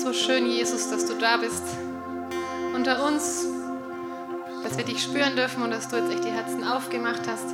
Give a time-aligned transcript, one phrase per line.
[0.00, 1.62] so schön, Jesus, dass du da bist
[2.74, 3.44] unter uns,
[4.64, 7.44] dass wir dich spüren dürfen und dass du jetzt echt die Herzen aufgemacht hast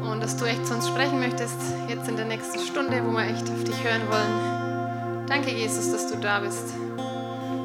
[0.00, 1.56] und dass du echt zu uns sprechen möchtest,
[1.88, 5.26] jetzt in der nächsten Stunde, wo wir echt auf dich hören wollen.
[5.26, 6.74] Danke, Jesus, dass du da bist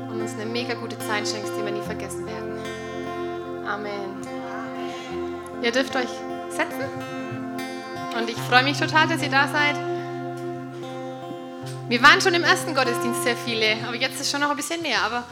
[0.10, 2.58] und uns eine mega gute Zeit schenkst, die wir nie vergessen werden.
[3.68, 4.18] Amen.
[5.62, 6.10] Ihr dürft euch
[6.50, 6.90] setzen
[8.18, 9.93] und ich freue mich total, dass ihr da seid.
[11.90, 14.82] Wir waren schon im ersten Gottesdienst sehr viele, aber jetzt ist schon noch ein bisschen
[14.82, 15.02] mehr.
[15.04, 15.26] Aber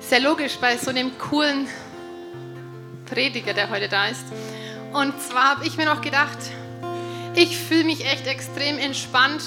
[0.00, 1.66] sehr logisch bei so einem coolen
[3.06, 4.24] Prediger, der heute da ist.
[4.92, 6.38] Und zwar habe ich mir noch gedacht,
[7.34, 9.42] ich fühle mich echt extrem entspannt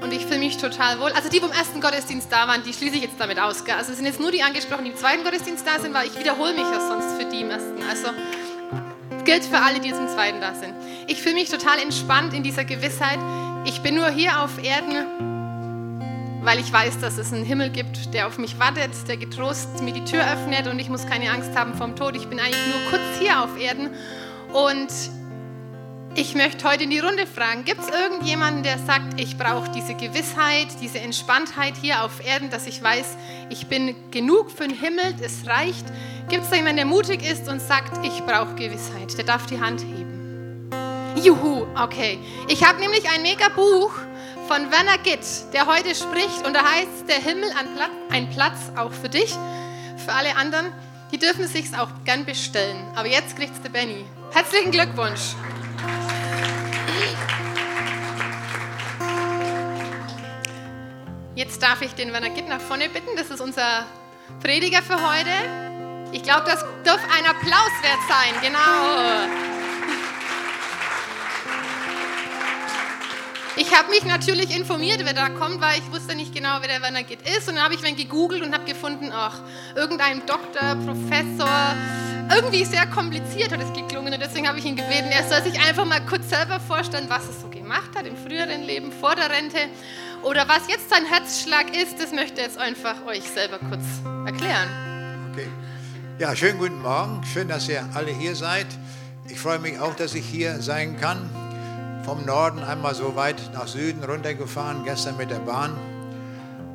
[0.00, 1.12] und ich fühle mich total wohl.
[1.12, 3.64] Also die, die vom ersten Gottesdienst da waren, die schließe ich jetzt damit aus.
[3.68, 6.18] Also es sind jetzt nur die angesprochen, die im zweiten Gottesdienst da sind, weil ich
[6.18, 7.82] wiederhole mich ja sonst für die im ersten.
[7.88, 8.08] Also
[9.24, 10.74] gilt für alle, die jetzt im zweiten da sind.
[11.06, 13.18] Ich fühle mich total entspannt in dieser Gewissheit.
[13.64, 15.27] Ich bin nur hier auf Erden,
[16.42, 19.92] weil ich weiß, dass es einen Himmel gibt, der auf mich wartet, der getrost mir
[19.92, 22.16] die Tür öffnet und ich muss keine Angst haben vom Tod.
[22.16, 23.90] Ich bin eigentlich nur kurz hier auf Erden
[24.52, 24.88] und
[26.14, 29.94] ich möchte heute in die Runde fragen, gibt es irgendjemanden, der sagt, ich brauche diese
[29.94, 33.16] Gewissheit, diese Entspanntheit hier auf Erden, dass ich weiß,
[33.50, 35.86] ich bin genug für den Himmel, es reicht?
[36.28, 39.16] Gibt es da jemanden, der mutig ist und sagt, ich brauche Gewissheit?
[39.16, 40.70] Der darf die Hand heben.
[41.22, 42.18] Juhu, okay.
[42.48, 43.92] Ich habe nämlich ein mega Buch
[44.48, 47.50] von Werner Gitt, der heute spricht und da heißt der Himmel
[48.10, 49.30] ein Platz auch für dich,
[50.02, 50.72] für alle anderen.
[51.12, 52.82] Die dürfen es sich auch gern bestellen.
[52.96, 54.06] Aber jetzt kriegt es der Benny.
[54.32, 55.34] Herzlichen Glückwunsch.
[61.34, 63.10] Jetzt darf ich den Werner Gitt nach vorne bitten.
[63.16, 63.84] Das ist unser
[64.42, 65.30] Prediger für heute.
[66.12, 68.34] Ich glaube, das darf ein Applaus wert sein.
[68.40, 69.47] Genau.
[73.60, 76.80] Ich habe mich natürlich informiert, wer da kommt, weil ich wusste nicht genau, wer der
[76.80, 77.48] Werner Gitt ist.
[77.48, 79.40] Und dann habe ich dann gegoogelt und habe gefunden, ach,
[79.74, 81.74] irgendein Doktor, Professor,
[82.32, 84.14] irgendwie sehr kompliziert hat es geklungen.
[84.14, 87.26] Und deswegen habe ich ihn gebeten, er soll sich einfach mal kurz selber vorstellen, was
[87.26, 89.58] er so gemacht hat im früheren Leben, vor der Rente.
[90.22, 93.82] Oder was jetzt sein Herzschlag ist, das möchte jetzt einfach euch selber kurz
[94.24, 94.68] erklären.
[95.32, 95.48] Okay.
[96.20, 97.24] Ja, schönen guten Morgen.
[97.24, 98.68] Schön, dass ihr alle hier seid.
[99.28, 101.28] Ich freue mich auch, dass ich hier sein kann
[102.08, 105.76] vom Norden einmal so weit nach Süden runtergefahren, gestern mit der Bahn.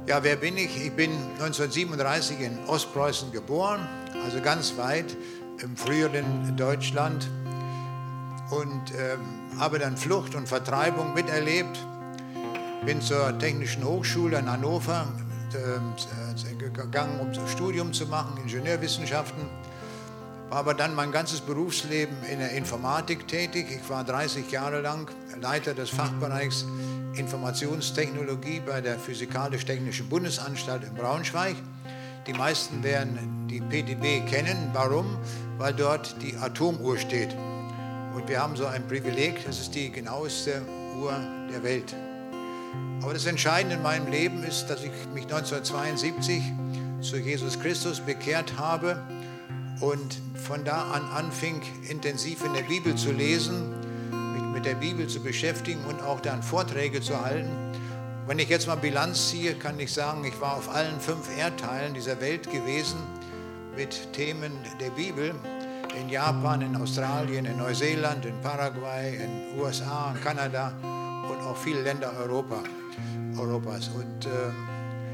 [0.08, 0.86] Ja, wer bin ich?
[0.86, 3.80] Ich bin 1937 in Ostpreußen geboren,
[4.24, 5.18] also ganz weit
[5.64, 7.28] im früheren Deutschland
[8.52, 11.80] und ähm, habe dann Flucht und Vertreibung miterlebt.
[12.86, 15.08] Bin zur Technischen Hochschule in Hannover
[15.56, 19.50] äh, gegangen, um das Studium zu machen, Ingenieurwissenschaften
[20.54, 23.66] war aber dann mein ganzes Berufsleben in der Informatik tätig.
[23.72, 25.10] Ich war 30 Jahre lang
[25.42, 26.68] Leiter des Fachbereichs
[27.16, 31.56] Informationstechnologie bei der Physikalisch-Technischen Bundesanstalt in Braunschweig.
[32.28, 34.70] Die meisten werden die PTB kennen.
[34.74, 35.18] Warum?
[35.58, 37.36] Weil dort die Atomuhr steht.
[38.14, 40.62] Und wir haben so ein Privileg, das ist die genaueste
[41.02, 41.20] Uhr
[41.52, 41.96] der Welt.
[43.02, 46.44] Aber das Entscheidende in meinem Leben ist, dass ich mich 1972
[47.02, 49.02] zu Jesus Christus bekehrt habe
[49.84, 53.74] und von da an anfing, intensiv in der Bibel zu lesen,
[54.34, 57.52] mich mit der Bibel zu beschäftigen und auch dann Vorträge zu halten.
[58.26, 61.94] Wenn ich jetzt mal Bilanz ziehe, kann ich sagen, ich war auf allen fünf Erdteilen
[61.94, 62.98] dieser Welt gewesen
[63.76, 65.36] mit Themen der Bibel.
[66.00, 70.74] In Japan, in Australien, in Neuseeland, in Paraguay, in USA, in Kanada
[71.30, 72.64] und auch viele Länder Europa,
[73.38, 73.90] Europas.
[73.90, 74.73] Und, äh,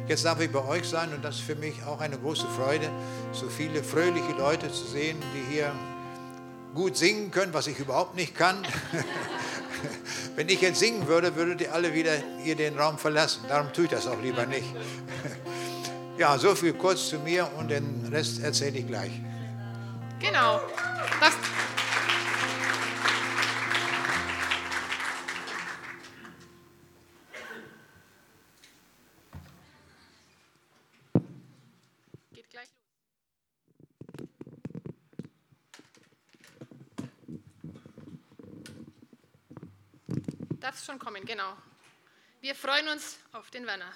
[0.09, 2.89] Jetzt darf ich bei euch sein und das ist für mich auch eine große Freude,
[3.31, 5.71] so viele fröhliche Leute zu sehen, die hier
[6.73, 8.57] gut singen können, was ich überhaupt nicht kann.
[10.35, 13.41] Wenn ich jetzt singen würde, würdet ihr alle wieder hier den Raum verlassen.
[13.47, 14.67] Darum tue ich das auch lieber nicht.
[16.17, 19.11] Ja, so viel kurz zu mir und den Rest erzähle ich gleich.
[20.19, 20.59] Genau.
[21.21, 21.31] Das
[40.69, 41.57] Darf es schon kommen, genau.
[42.41, 43.91] Wir freuen uns auf den Werner.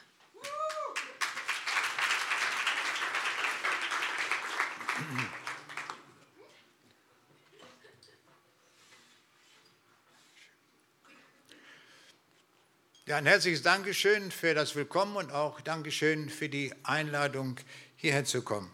[13.05, 17.59] Ja, ein herzliches Dankeschön für das Willkommen und auch Dankeschön für die Einladung,
[17.97, 18.73] hierher zu kommen.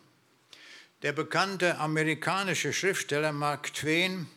[1.01, 4.27] Der bekannte amerikanische Schriftsteller Mark Twain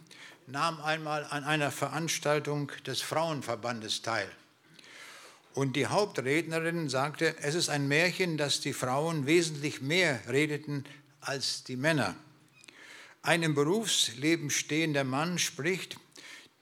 [0.47, 4.31] nahm einmal an einer Veranstaltung des Frauenverbandes teil.
[5.55, 10.85] Und die Hauptrednerin sagte, es ist ein Märchen, dass die Frauen wesentlich mehr redeten
[11.21, 12.15] als die Männer.
[13.23, 15.97] Ein im Berufsleben stehender Mann spricht,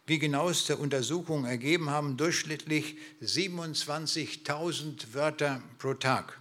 [0.07, 6.39] wie genaueste Untersuchungen ergeben haben, durchschnittlich 27.000 Wörter pro Tag.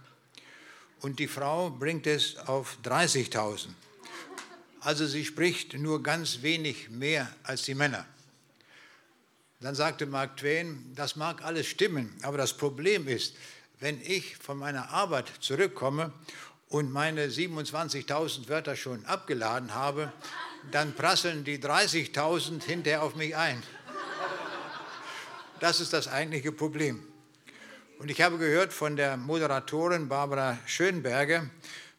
[1.00, 3.68] Und die Frau bringt es auf 30.000.
[4.80, 8.06] Also sie spricht nur ganz wenig mehr als die Männer.
[9.60, 13.36] Dann sagte Mark Twain, das mag alles stimmen, aber das Problem ist,
[13.78, 16.12] wenn ich von meiner Arbeit zurückkomme
[16.68, 20.12] und meine 27.000 Wörter schon abgeladen habe,
[20.70, 23.62] dann prasseln die 30.000 hinterher auf mich ein.
[25.60, 27.06] Das ist das eigentliche Problem.
[27.98, 31.50] Und ich habe gehört von der Moderatorin Barbara Schönberger,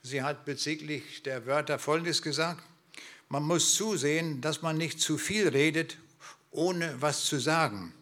[0.01, 2.63] sie hat bezüglich der Wörter Folgendes gesagt,
[3.31, 5.97] man muss zusehen, dass man nicht zu viel redet,
[6.51, 7.93] ohne was zu sagen.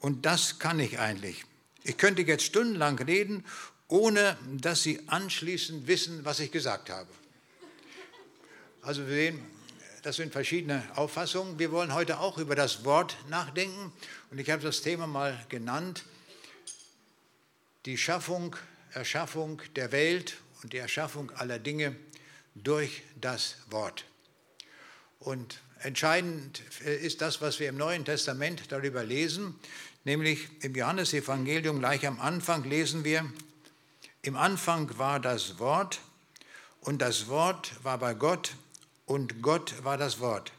[0.00, 1.44] Und das kann ich eigentlich.
[1.82, 3.44] Ich könnte jetzt stundenlang reden
[3.88, 7.08] ohne dass sie anschließend wissen, was ich gesagt habe.
[8.82, 9.40] Also wir sehen,
[10.02, 11.58] das sind verschiedene Auffassungen.
[11.58, 13.92] Wir wollen heute auch über das Wort nachdenken
[14.30, 16.04] und ich habe das Thema mal genannt,
[17.86, 18.56] die Schaffung,
[18.92, 21.94] Erschaffung der Welt und die Erschaffung aller Dinge
[22.54, 24.04] durch das Wort.
[25.24, 29.54] Und entscheidend ist das, was wir im Neuen Testament darüber lesen,
[30.04, 33.24] nämlich im Johannesevangelium gleich am Anfang lesen wir,
[34.20, 36.00] im Anfang war das Wort
[36.80, 38.52] und das Wort war bei Gott
[39.06, 40.52] und Gott war das Wort.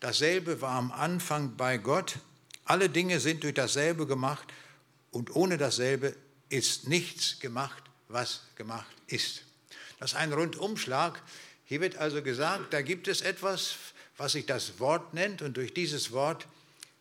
[0.00, 2.16] Dasselbe war am Anfang bei Gott.
[2.64, 4.48] Alle Dinge sind durch dasselbe gemacht
[5.10, 6.16] und ohne dasselbe
[6.48, 9.42] ist nichts gemacht, was gemacht ist.
[9.98, 11.22] Das ist ein Rundumschlag.
[11.74, 13.74] Hier wird also gesagt, da gibt es etwas,
[14.16, 16.46] was sich das Wort nennt und durch dieses Wort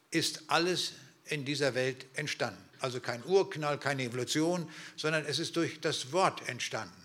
[0.10, 0.94] ist alles
[1.28, 6.48] in dieser Welt entstanden also kein Urknall, keine Evolution, sondern es ist durch das Wort
[6.50, 7.02] entstanden.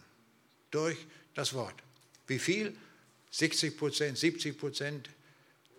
[0.72, 0.98] Durch
[1.34, 1.74] das Wort.
[2.26, 2.76] Wie viel?
[3.30, 5.08] 60 Prozent, 70 Prozent,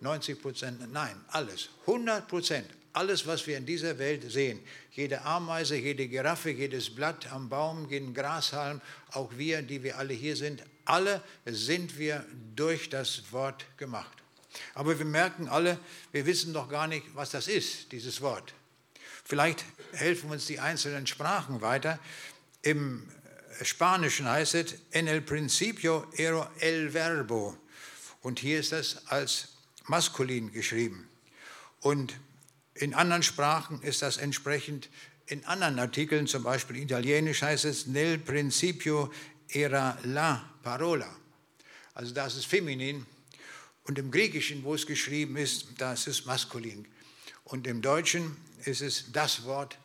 [0.00, 0.92] 90 Prozent?
[0.92, 1.68] Nein, alles.
[1.82, 2.66] 100 Prozent.
[2.94, 4.60] Alles, was wir in dieser Welt sehen,
[4.92, 8.80] jede Ameise, jede Giraffe, jedes Blatt am Baum, jeden Grashalm,
[9.12, 12.24] auch wir, die wir alle hier sind, alle sind wir
[12.54, 14.16] durch das Wort gemacht.
[14.74, 15.78] Aber wir merken alle,
[16.12, 18.54] wir wissen doch gar nicht, was das ist, dieses Wort.
[19.24, 21.98] Vielleicht helfen uns die einzelnen Sprachen weiter.
[22.62, 23.08] Im
[23.62, 27.56] Spanischen heißt es en el principio era el verbo.
[28.22, 29.48] Und hier ist das als
[29.84, 31.08] maskulin geschrieben.
[31.80, 32.14] Und
[32.74, 34.88] in anderen Sprachen ist das entsprechend
[35.26, 39.12] in anderen Artikeln, zum Beispiel italienisch heißt es nel principio
[39.48, 41.14] era la parola.
[41.94, 43.06] Also das ist feminin.
[43.84, 46.86] Und im Griechischen, wo es geschrieben ist, da ist maskulin.
[47.44, 49.78] Und im Deutschen ist es das Wort,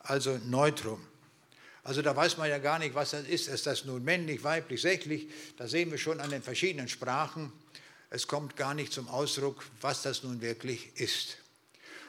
[0.00, 1.00] also Neutrum.
[1.84, 3.48] Also da weiß man ja gar nicht, was das ist.
[3.48, 5.28] Ist das nun männlich, weiblich, sächlich?
[5.56, 7.52] Da sehen wir schon an den verschiedenen Sprachen.
[8.10, 11.38] Es kommt gar nicht zum Ausdruck, was das nun wirklich ist.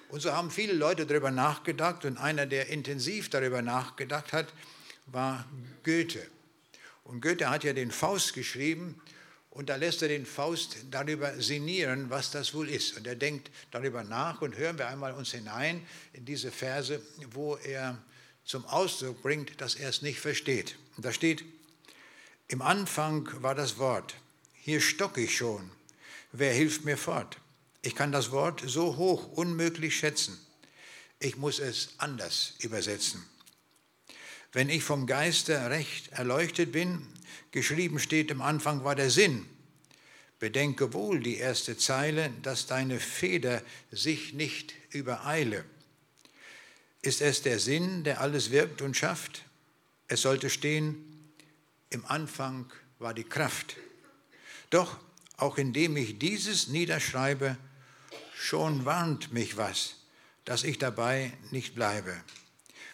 [0.09, 4.53] Und so haben viele Leute darüber nachgedacht und einer, der intensiv darüber nachgedacht hat,
[5.07, 5.45] war
[5.83, 6.23] Goethe.
[7.03, 9.01] Und Goethe hat ja den Faust geschrieben
[9.49, 12.97] und da lässt er den Faust darüber sinnieren, was das wohl ist.
[12.97, 17.01] Und er denkt darüber nach und hören wir einmal uns hinein in diese Verse,
[17.31, 18.01] wo er
[18.45, 20.75] zum Ausdruck bringt, dass er es nicht versteht.
[20.97, 21.43] Und da steht,
[22.47, 24.15] im Anfang war das Wort,
[24.55, 25.69] hier stocke ich schon,
[26.31, 27.37] wer hilft mir fort?
[27.81, 30.39] Ich kann das Wort so hoch unmöglich schätzen.
[31.19, 33.23] Ich muss es anders übersetzen.
[34.53, 37.07] Wenn ich vom Geiste recht erleuchtet bin,
[37.51, 39.47] geschrieben steht im Anfang war der Sinn.
[40.37, 45.65] Bedenke wohl die erste Zeile, dass deine Feder sich nicht übereile.
[47.01, 49.43] Ist es der Sinn, der alles wirkt und schafft?
[50.07, 51.31] Es sollte stehen,
[51.89, 53.77] im Anfang war die Kraft.
[54.69, 54.99] Doch
[55.37, 57.57] auch indem ich dieses niederschreibe,
[58.35, 59.95] schon warnt mich was,
[60.45, 62.15] dass ich dabei nicht bleibe.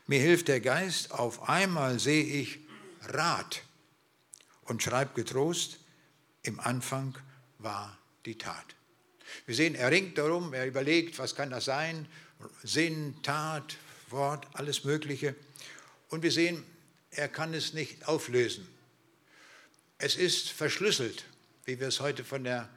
[0.10, 2.58] Mir hilft der Geist, auf einmal sehe ich
[3.10, 3.62] Rat
[4.64, 5.78] und schreibt getrost,
[6.42, 7.16] im Anfang
[7.60, 8.66] war die Tat.
[9.46, 12.08] Wir sehen, er ringt darum, er überlegt, was kann das sein,
[12.64, 13.78] Sinn, Tat,
[14.10, 15.36] Wort, alles Mögliche.
[16.10, 16.64] Und wir sehen,
[17.12, 18.68] er kann es nicht auflösen.
[20.00, 21.26] Es ist verschlüsselt,
[21.66, 22.68] wie wir es heute von der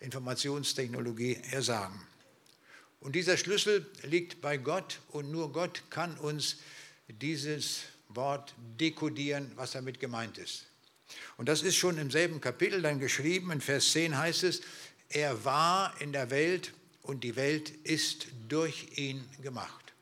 [0.00, 2.00] Informationstechnologie her sagen.
[3.00, 6.56] Und dieser Schlüssel liegt bei Gott und nur Gott kann uns
[7.08, 10.66] dieses Wort dekodieren, was damit gemeint ist.
[11.36, 14.60] Und das ist schon im selben Kapitel dann geschrieben, in Vers 10 heißt es,
[15.08, 16.72] er war in der Welt
[17.02, 19.92] und die Welt ist durch ihn gemacht.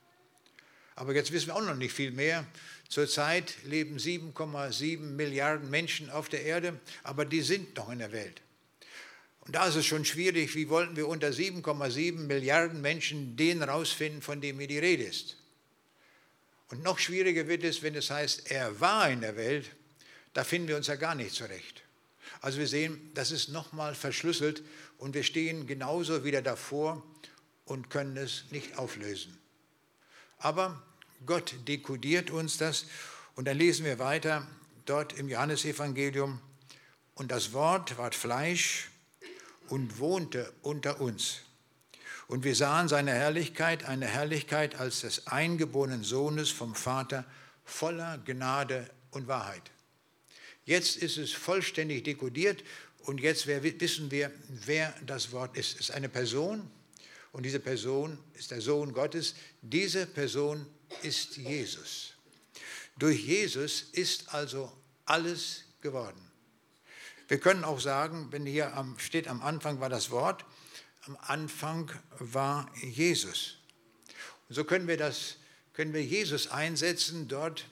[0.95, 2.45] Aber jetzt wissen wir auch noch nicht viel mehr.
[2.89, 8.41] Zurzeit leben 7,7 Milliarden Menschen auf der Erde, aber die sind noch in der Welt.
[9.41, 14.21] Und da ist es schon schwierig, wie wollten wir unter 7,7 Milliarden Menschen den rausfinden,
[14.21, 15.37] von dem hier die Rede ist.
[16.69, 19.71] Und noch schwieriger wird es, wenn es heißt, er war in der Welt,
[20.33, 21.83] da finden wir uns ja gar nicht zurecht.
[22.41, 24.63] Also wir sehen, das ist nochmal verschlüsselt
[24.97, 27.03] und wir stehen genauso wieder davor
[27.65, 29.37] und können es nicht auflösen.
[30.39, 30.83] Aber
[31.25, 32.85] Gott dekodiert uns das
[33.35, 34.47] und dann lesen wir weiter
[34.85, 36.39] dort im Johannesevangelium.
[37.15, 38.89] Und das Wort ward Fleisch
[39.69, 41.41] und wohnte unter uns.
[42.27, 47.25] Und wir sahen seine Herrlichkeit, eine Herrlichkeit als des eingeborenen Sohnes vom Vater,
[47.63, 49.71] voller Gnade und Wahrheit.
[50.65, 52.63] Jetzt ist es vollständig dekodiert
[52.99, 55.75] und jetzt wissen wir, wer das Wort ist.
[55.75, 56.69] Es ist eine Person
[57.31, 59.35] und diese Person ist der Sohn Gottes.
[59.61, 60.65] Diese Person
[61.03, 62.13] ist Jesus.
[62.97, 64.71] Durch Jesus ist also
[65.05, 66.19] alles geworden.
[67.29, 70.43] Wir können auch sagen, wenn hier steht, am Anfang war das Wort,
[71.07, 73.57] am Anfang war Jesus.
[74.49, 75.37] Und so können wir, das,
[75.73, 77.65] können wir Jesus einsetzen dort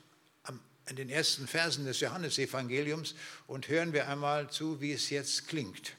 [0.88, 3.16] in den ersten Versen des Johannesevangeliums
[3.48, 5.96] und hören wir einmal zu, wie es jetzt klingt.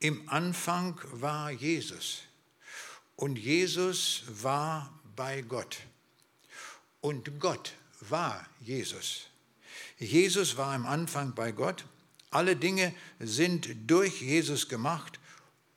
[0.00, 2.22] Im Anfang war Jesus
[3.16, 5.78] und Jesus war bei Gott
[7.02, 9.26] und Gott war Jesus.
[9.98, 11.84] Jesus war im Anfang bei Gott.
[12.30, 15.18] Alle Dinge sind durch Jesus gemacht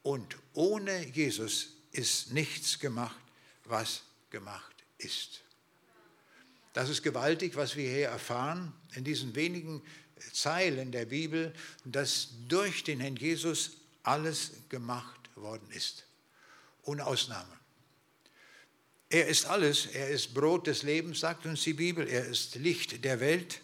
[0.03, 3.19] und ohne Jesus ist nichts gemacht,
[3.65, 5.41] was gemacht ist.
[6.73, 9.81] Das ist gewaltig, was wir hier erfahren in diesen wenigen
[10.33, 11.53] Zeilen der Bibel,
[11.85, 16.05] dass durch den Herrn Jesus alles gemacht worden ist.
[16.83, 17.59] Ohne Ausnahme.
[19.09, 19.87] Er ist alles.
[19.87, 22.07] Er ist Brot des Lebens, sagt uns die Bibel.
[22.07, 23.61] Er ist Licht der Welt.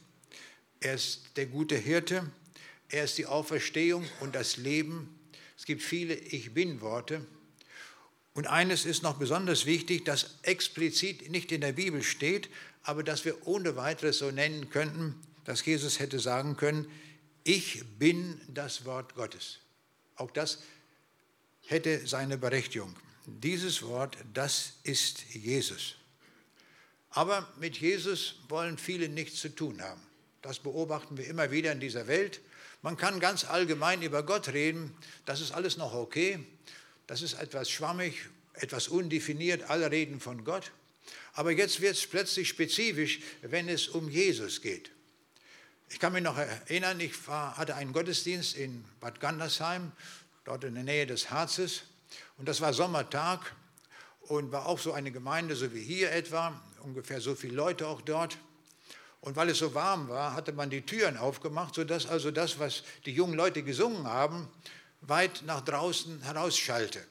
[0.80, 2.30] Er ist der gute Hirte.
[2.90, 5.15] Er ist die Auferstehung und das Leben.
[5.58, 7.26] Es gibt viele Ich bin-Worte.
[8.34, 12.50] Und eines ist noch besonders wichtig, das explizit nicht in der Bibel steht,
[12.84, 16.92] aber das wir ohne weiteres so nennen könnten, dass Jesus hätte sagen können,
[17.44, 19.60] ich bin das Wort Gottes.
[20.16, 20.64] Auch das
[21.68, 22.96] hätte seine Berechtigung.
[23.26, 25.96] Dieses Wort, das ist Jesus.
[27.12, 30.02] Aber mit Jesus wollen viele nichts zu tun haben.
[30.42, 32.42] Das beobachten wir immer wieder in dieser Welt.
[32.86, 36.38] Man kann ganz allgemein über Gott reden, das ist alles noch okay.
[37.08, 40.72] Das ist etwas schwammig, etwas undefiniert, alle reden von Gott.
[41.34, 44.92] Aber jetzt wird es plötzlich spezifisch, wenn es um Jesus geht.
[45.90, 49.92] Ich kann mich noch erinnern, ich war, hatte einen Gottesdienst in Bad Gandersheim,
[50.44, 51.86] dort in der Nähe des Harzes.
[52.38, 53.56] Und das war Sommertag
[54.28, 58.02] und war auch so eine Gemeinde, so wie hier etwa, ungefähr so viele Leute auch
[58.02, 58.38] dort.
[59.26, 62.84] Und weil es so warm war, hatte man die Türen aufgemacht, sodass also das, was
[63.08, 64.48] die jungen Leute gesungen haben,
[65.02, 67.04] weit nach draußen herausschallte.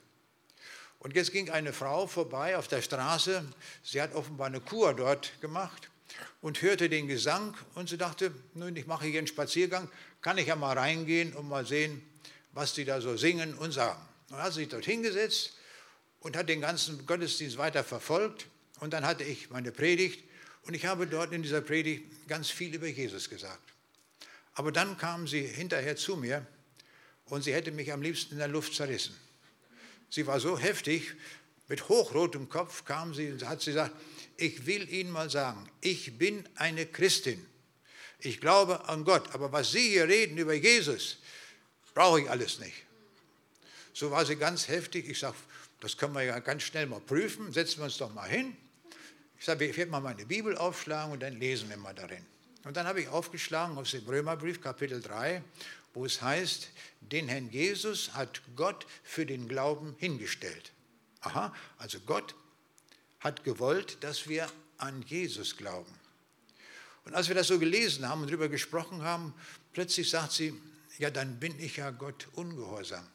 [1.01, 3.45] Und jetzt ging eine Frau vorbei auf der Straße,
[3.83, 5.91] sie hat offenbar eine Kur dort gemacht
[6.41, 9.91] und hörte den Gesang und sie dachte, nun, ich mache hier einen Spaziergang,
[10.23, 12.01] kann ich ja mal reingehen und mal sehen,
[12.53, 14.01] was die da so singen und sagen.
[14.31, 15.55] Und hat sich dort hingesetzt
[16.21, 18.47] und hat den ganzen Gottesdienst weiter verfolgt.
[18.79, 20.23] Und dann hatte ich meine Predigt
[20.67, 23.73] und ich habe dort in dieser Predigt ganz viel über Jesus gesagt.
[24.55, 26.47] Aber dann kam sie hinterher zu mir
[27.27, 29.15] und sie hätte mich am liebsten in der Luft zerrissen.
[30.11, 31.15] Sie war so heftig,
[31.69, 33.95] mit hochrotem Kopf kam sie und hat sie gesagt,
[34.37, 37.45] ich will Ihnen mal sagen, ich bin eine Christin.
[38.19, 41.19] Ich glaube an Gott, aber was Sie hier reden über Jesus,
[41.95, 42.75] brauche ich alles nicht.
[43.93, 45.09] So war sie ganz heftig.
[45.09, 45.37] Ich sage,
[45.81, 47.53] das können wir ja ganz schnell mal prüfen.
[47.53, 48.57] Setzen wir uns doch mal hin.
[49.39, 52.25] Ich sage, ich werde mal meine Bibel aufschlagen und dann lesen wir mal darin.
[52.65, 55.43] Und dann habe ich aufgeschlagen aus dem Römerbrief, Kapitel 3,
[55.93, 56.69] wo es heißt,
[57.01, 60.73] den Herrn Jesus hat Gott für den Glauben hingestellt.
[61.21, 62.35] Aha, also Gott
[63.21, 65.93] hat gewollt, dass wir an Jesus glauben.
[67.05, 69.35] Und als wir das so gelesen haben und darüber gesprochen haben,
[69.73, 70.55] plötzlich sagt sie,
[70.99, 73.07] ja, dann bin ich ja Gott ungehorsam.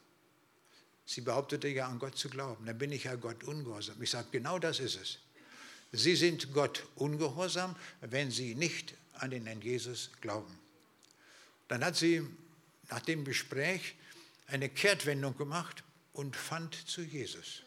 [1.06, 2.66] Sie behauptete ja an Gott zu glauben.
[2.66, 4.00] Dann bin ich ja Gott ungehorsam.
[4.00, 5.18] Ich sage, genau das ist es.
[5.92, 10.58] Sie sind Gott ungehorsam, wenn Sie nicht an den Herrn Jesus glauben.
[11.68, 12.26] Dann hat sie
[12.90, 13.94] nach dem Gespräch
[14.48, 17.62] eine Kehrtwendung gemacht und fand zu Jesus.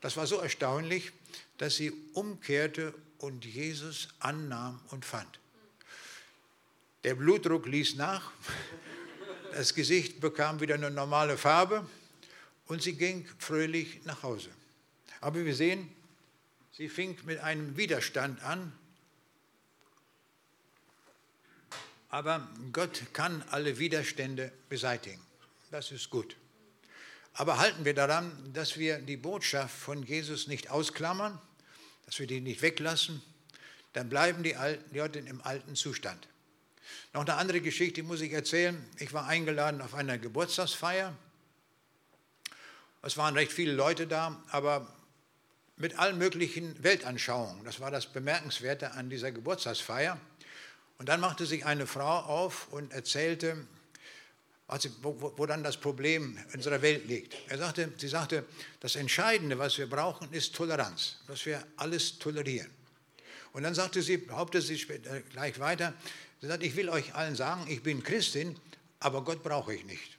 [0.00, 1.12] Das war so erstaunlich,
[1.56, 5.40] dass sie umkehrte und Jesus annahm und fand.
[7.02, 8.30] Der Blutdruck ließ nach,
[9.52, 11.84] das Gesicht bekam wieder eine normale Farbe
[12.66, 14.50] und sie ging fröhlich nach Hause.
[15.20, 15.90] Aber wir sehen,
[16.78, 18.72] Sie fing mit einem Widerstand an,
[22.08, 25.20] aber Gott kann alle Widerstände beseitigen.
[25.72, 26.36] Das ist gut.
[27.32, 31.40] Aber halten wir daran, dass wir die Botschaft von Jesus nicht ausklammern,
[32.06, 33.22] dass wir die nicht weglassen,
[33.92, 34.54] dann bleiben die
[34.92, 36.28] Leute im alten Zustand.
[37.12, 38.88] Noch eine andere Geschichte muss ich erzählen.
[38.98, 41.12] Ich war eingeladen auf einer Geburtstagsfeier.
[43.02, 44.94] Es waren recht viele Leute da, aber
[45.78, 47.64] mit allen möglichen Weltanschauungen.
[47.64, 50.18] Das war das Bemerkenswerte an dieser Geburtstagsfeier.
[50.98, 53.56] Und dann machte sich eine Frau auf und erzählte,
[55.00, 57.34] wo, wo, dann das Problem unserer Welt liegt.
[57.48, 58.44] Er sagte, sie sagte,
[58.80, 62.70] das Entscheidende, was wir brauchen, ist Toleranz, dass wir alles tolerieren.
[63.52, 65.94] Und dann sagte sie, behauptete sie später, gleich weiter,
[66.40, 68.58] sie sagte, ich will euch allen sagen, ich bin Christin,
[69.00, 70.18] aber Gott brauche ich nicht.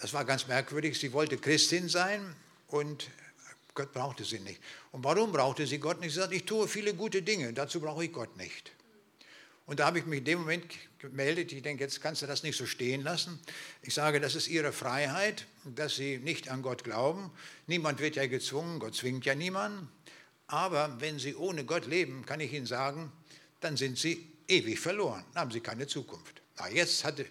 [0.00, 0.98] Das war ganz merkwürdig.
[0.98, 2.36] Sie wollte Christin sein
[2.68, 3.08] und
[3.76, 4.60] Gott brauchte sie nicht.
[4.90, 6.12] Und warum brauchte sie Gott nicht?
[6.12, 8.72] Sie sagte, ich tue viele gute Dinge, dazu brauche ich Gott nicht.
[9.66, 10.64] Und da habe ich mich in dem Moment
[10.98, 13.38] gemeldet, ich denke, jetzt kannst du das nicht so stehen lassen.
[13.82, 17.30] Ich sage, das ist ihre Freiheit, dass sie nicht an Gott glauben.
[17.66, 19.88] Niemand wird ja gezwungen, Gott zwingt ja niemanden.
[20.46, 23.10] Aber wenn sie ohne Gott leben, kann ich Ihnen sagen,
[23.60, 26.40] dann sind sie ewig verloren, dann haben sie keine Zukunft.
[26.58, 27.26] Na, jetzt hatte,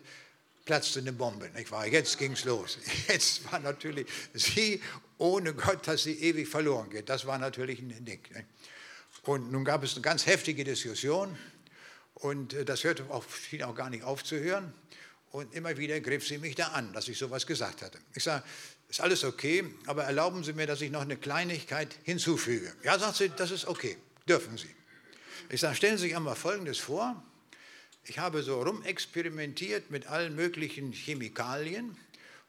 [0.66, 1.88] platzte eine Bombe, nicht wahr?
[1.88, 2.78] Jetzt ging es los.
[3.08, 4.82] Jetzt war natürlich sie
[5.18, 7.10] ohne Gott, dass sie ewig verloren geht.
[7.10, 8.22] Das war natürlich ein Ding.
[8.34, 8.46] Nicht?
[9.24, 11.36] Und nun gab es eine ganz heftige Diskussion.
[12.16, 14.74] Und äh, das hörte auch, schien auch gar nicht aufzuhören.
[15.32, 18.00] Und immer wieder griff sie mich da an, dass ich sowas gesagt hatte.
[18.14, 18.44] Ich sage,
[18.88, 22.72] ist alles okay, aber erlauben Sie mir, dass ich noch eine Kleinigkeit hinzufüge.
[22.84, 23.98] Ja, sagt sie, das ist okay,
[24.30, 24.74] dürfen Sie.
[25.50, 27.22] Ich sage, stellen Sie sich einmal Folgendes vor.
[28.06, 31.98] Ich habe so rumexperimentiert mit allen möglichen Chemikalien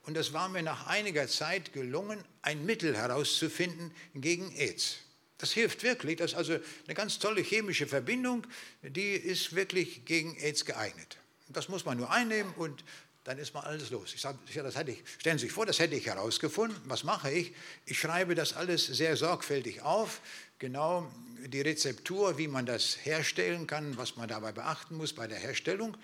[0.07, 4.99] und es war mir nach einiger Zeit gelungen, ein Mittel herauszufinden gegen AIDS.
[5.39, 6.17] Das hilft wirklich.
[6.17, 8.47] Das ist also eine ganz tolle chemische Verbindung,
[8.83, 11.19] die ist wirklich gegen AIDS geeignet.
[11.49, 12.85] Das muss man nur einnehmen und
[13.25, 14.15] dann ist mal alles los.
[14.15, 16.81] Ich sage, das hätte ich, stellen Sie sich vor, das hätte ich herausgefunden.
[16.85, 17.53] Was mache ich?
[17.85, 20.21] Ich schreibe das alles sehr sorgfältig auf,
[20.61, 21.11] genau
[21.45, 25.97] die Rezeptur, wie man das herstellen kann, was man dabei beachten muss bei der Herstellung.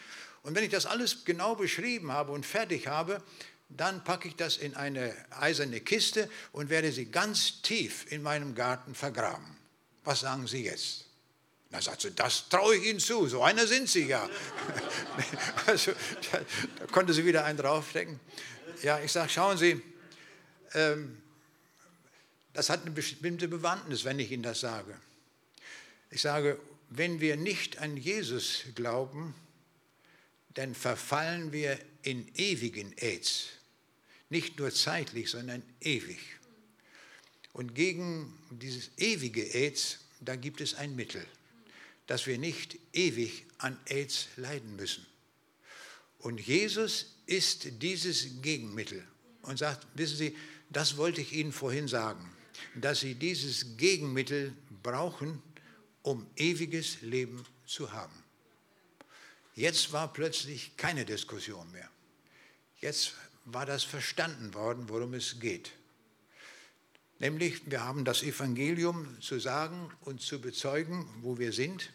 [0.43, 3.23] Und wenn ich das alles genau beschrieben habe und fertig habe,
[3.77, 8.55] dann packe ich das in eine eiserne Kiste und werde sie ganz tief in meinem
[8.55, 9.57] Garten vergraben.
[10.05, 11.05] Was sagen Sie jetzt?
[11.71, 14.29] Na, sagt sie, das traue ich Ihnen zu, so einer sind Sie ja.
[15.67, 15.93] also,
[16.31, 16.41] da,
[16.79, 18.21] da, konnte sie wieder einen draufstecken.
[18.83, 19.81] Ja, ich sage, schauen Sie,
[20.75, 21.23] ähm,
[22.53, 24.95] das hat eine bestimmte Bewandtnis, wenn ich Ihnen das sage.
[26.11, 26.59] Ich sage,
[26.91, 29.35] wenn wir nicht an Jesus glauben,
[30.55, 33.47] dann verfallen wir in ewigen AIDS.
[34.33, 36.19] Nicht nur zeitlich, sondern ewig.
[37.53, 41.23] Und gegen dieses ewige AIDS, da gibt es ein Mittel,
[42.07, 45.07] dass wir nicht ewig an AIDS leiden müssen.
[46.19, 49.07] Und Jesus ist dieses Gegenmittel
[49.43, 50.35] und sagt, wissen Sie,
[50.71, 52.35] das wollte ich Ihnen vorhin sagen,
[52.75, 55.43] dass Sie dieses Gegenmittel brauchen,
[56.01, 58.25] um ewiges Leben zu haben.
[59.55, 61.91] Jetzt war plötzlich keine Diskussion mehr.
[62.81, 63.13] Jetzt
[63.45, 65.73] war das verstanden worden, worum es geht.
[67.19, 71.91] Nämlich, wir haben das Evangelium zu sagen und zu bezeugen, wo wir sind,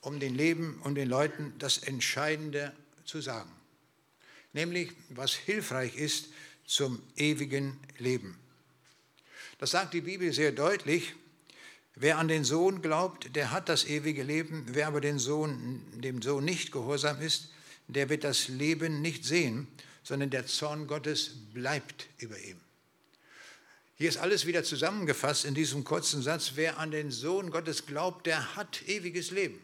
[0.00, 2.74] um den Leben und den Leuten das Entscheidende
[3.04, 3.50] zu sagen.
[4.52, 6.28] Nämlich, was hilfreich ist
[6.66, 8.38] zum ewigen Leben.
[9.58, 11.14] Das sagt die Bibel sehr deutlich.
[11.94, 14.66] Wer an den Sohn glaubt, der hat das ewige Leben.
[14.68, 17.50] Wer aber den Sohn, dem Sohn nicht gehorsam ist,
[17.86, 19.68] der wird das Leben nicht sehen,
[20.04, 22.60] sondern der Zorn Gottes bleibt über ihm.
[23.96, 26.52] Hier ist alles wieder zusammengefasst in diesem kurzen Satz.
[26.54, 29.58] Wer an den Sohn Gottes glaubt, der hat ewiges Leben.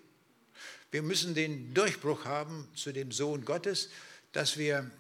[0.91, 3.91] Wir müssen den Durchbruch haben zu dem Sohn Gottes,
[4.33, 4.91] dass wir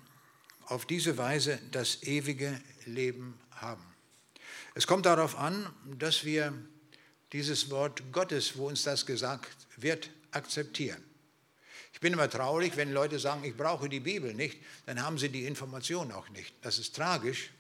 [0.67, 3.85] auf diese Weise das ewige Leben haben.
[4.75, 6.53] Es kommt darauf an, dass wir
[7.33, 11.03] dieses Wort Gottes, wo uns das gesagt wird, akzeptieren.
[12.01, 15.29] Ich bin immer traurig, wenn Leute sagen, ich brauche die Bibel nicht, dann haben sie
[15.29, 16.55] die Information auch nicht.
[16.63, 17.51] Das ist tragisch.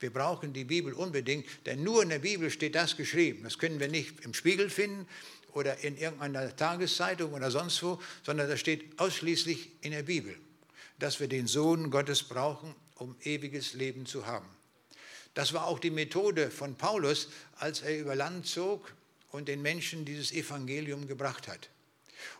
[0.00, 3.42] Wir brauchen die Bibel unbedingt, denn nur in der Bibel steht das geschrieben.
[3.44, 5.06] Das können wir nicht im Spiegel finden
[5.52, 10.38] oder in irgendeiner Tageszeitung oder sonst wo, sondern das steht ausschließlich in der Bibel,
[10.98, 14.48] dass wir den Sohn Gottes brauchen, um ewiges Leben zu haben.
[15.34, 18.90] Das war auch die Methode von Paulus, als er über Land zog
[19.32, 21.68] und den Menschen dieses Evangelium gebracht hat.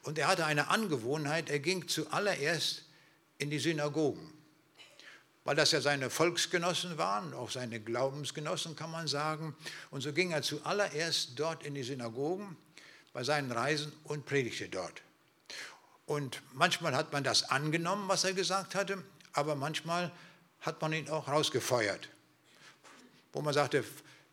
[0.03, 2.85] Und er hatte eine Angewohnheit, er ging zuallererst
[3.39, 4.33] in die Synagogen.
[5.45, 9.57] weil das ja seine Volksgenossen waren, auch seine Glaubensgenossen kann man sagen.
[9.91, 12.57] Und so ging er zuallererst dort in die Synagogen
[13.13, 15.03] bei seinen Reisen und predigte dort.
[16.07, 20.13] Und manchmal hat man das angenommen, was er gesagt hatte, aber manchmal
[20.61, 22.09] hat man ihn auch rausgefeuert,
[23.33, 23.85] wo man sagte,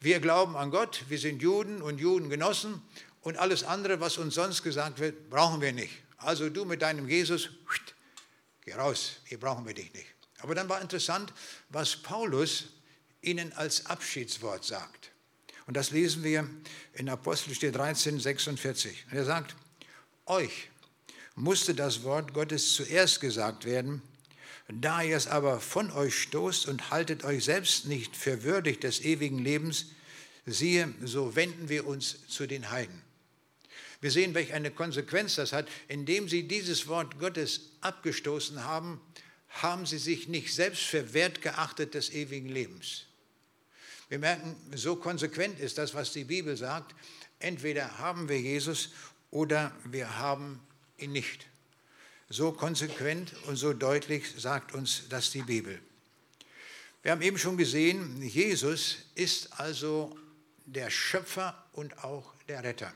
[0.02, 2.82] wir glauben an Gott, wir sind Juden und Judengenossen
[3.22, 5.94] und alles andere, was uns sonst gesagt wird, brauchen wir nicht.
[6.18, 7.50] Also du mit deinem Jesus,
[8.66, 10.08] geh raus, hier brauchen wir dich nicht.
[10.40, 11.34] Aber dann war interessant,
[11.70, 12.66] was Paulus
[13.22, 15.12] ihnen als Abschiedswort sagt.
[15.66, 16.50] Und das lesen wir
[16.94, 19.06] in Apostelgeschichte 13, 46.
[19.12, 19.56] Und er sagt,
[20.26, 20.70] euch
[21.36, 24.02] musste das Wort Gottes zuerst gesagt werden,
[24.68, 29.02] da ihr es aber von euch stoßt und haltet euch selbst nicht für würdig des
[29.02, 29.88] ewigen Lebens,
[30.46, 33.02] siehe, so wenden wir uns zu den Heiden.
[34.02, 35.68] Wir sehen, welche eine Konsequenz das hat.
[35.88, 39.02] Indem sie dieses Wort Gottes abgestoßen haben,
[39.50, 43.06] haben sie sich nicht selbst für wert geachtet des ewigen Lebens.
[44.08, 46.96] Wir merken, so konsequent ist das, was die Bibel sagt.
[47.40, 48.90] Entweder haben wir Jesus
[49.32, 50.60] oder wir haben
[50.98, 51.46] ihn nicht.
[52.30, 55.80] So konsequent und so deutlich sagt uns das die Bibel.
[57.02, 60.18] Wir haben eben schon gesehen, Jesus ist also
[60.66, 62.94] der Schöpfer und auch der Retter.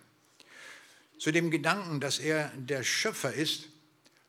[1.23, 3.69] Zu dem Gedanken, dass er der Schöpfer ist,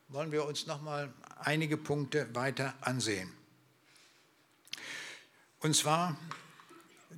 [0.07, 3.29] wollen wir uns noch mal einige Punkte weiter ansehen.
[5.59, 6.17] Und zwar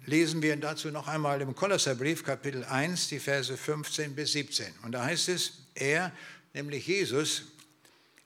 [0.07, 4.65] lesen wir dazu noch einmal im Kolosserbrief Kapitel 1 die Verse 15 bis 17.
[4.81, 6.11] Und da heißt es, er,
[6.55, 7.43] nämlich Jesus,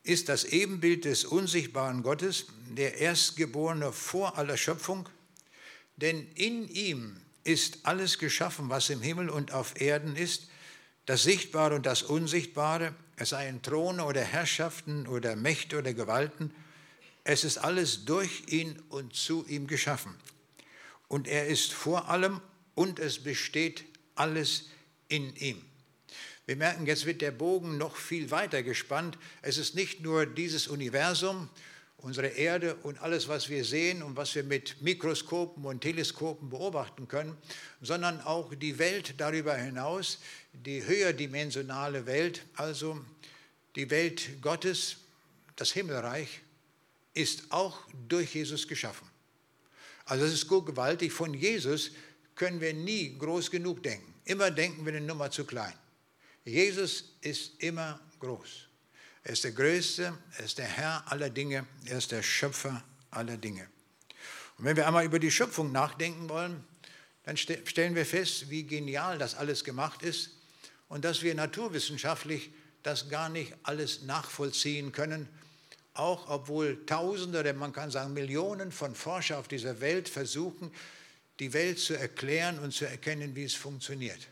[0.04, 5.10] ist das Ebenbild des unsichtbaren Gottes, der Erstgeborene vor aller Schöpfung,
[5.98, 10.48] denn in ihm ist alles geschaffen, was im Himmel und auf Erden ist,
[11.06, 16.54] das Sichtbare und das Unsichtbare, es seien Throne oder Herrschaften oder Mächte oder Gewalten,
[17.24, 20.16] es ist alles durch ihn und zu ihm geschaffen.
[21.08, 22.42] Und er ist vor allem
[22.74, 23.86] und es besteht
[24.16, 24.70] alles
[25.08, 25.62] in ihm.
[26.46, 29.18] Wir merken, jetzt wird der Bogen noch viel weiter gespannt.
[29.42, 31.50] Es ist nicht nur dieses Universum,
[32.02, 37.08] unsere Erde und alles, was wir sehen und was wir mit Mikroskopen und Teleskopen beobachten
[37.08, 37.38] können,
[37.82, 40.20] sondern auch die Welt darüber hinaus,
[40.54, 43.00] die höherdimensionale Welt, also
[43.76, 44.98] die Welt Gottes,
[45.56, 46.42] das Himmelreich,
[47.14, 49.08] ist auch durch Jesus geschaffen.
[50.06, 51.12] Also es ist gut gewaltig.
[51.12, 51.92] Von Jesus
[52.36, 54.14] können wir nie groß genug denken.
[54.26, 55.74] Immer denken wir eine Nummer zu klein.
[56.44, 58.71] Jesus ist immer groß.
[59.24, 63.38] Er ist der Größte, er ist der Herr aller Dinge, er ist der Schöpfer aller
[63.38, 63.68] Dinge.
[64.58, 66.64] Und wenn wir einmal über die Schöpfung nachdenken wollen,
[67.24, 70.32] dann stellen wir fest, wie genial das alles gemacht ist
[70.88, 72.52] und dass wir naturwissenschaftlich
[72.84, 75.30] das gar nicht alles nachvollziehen können,
[75.94, 80.72] auch obwohl Tausende oder man kann sagen Millionen von Forschern auf dieser Welt versuchen,
[81.40, 84.28] die Welt zu erklären und zu erkennen, wie es funktioniert.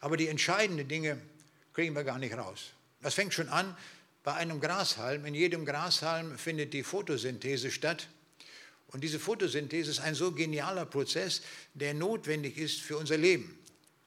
[0.00, 1.18] Aber die entscheidenden Dinge
[1.72, 2.72] kriegen wir gar nicht raus.
[3.00, 3.76] Das fängt schon an
[4.22, 5.24] bei einem Grashalm.
[5.24, 8.08] In jedem Grashalm findet die Photosynthese statt.
[8.88, 11.42] Und diese Photosynthese ist ein so genialer Prozess,
[11.74, 13.58] der notwendig ist für unser Leben.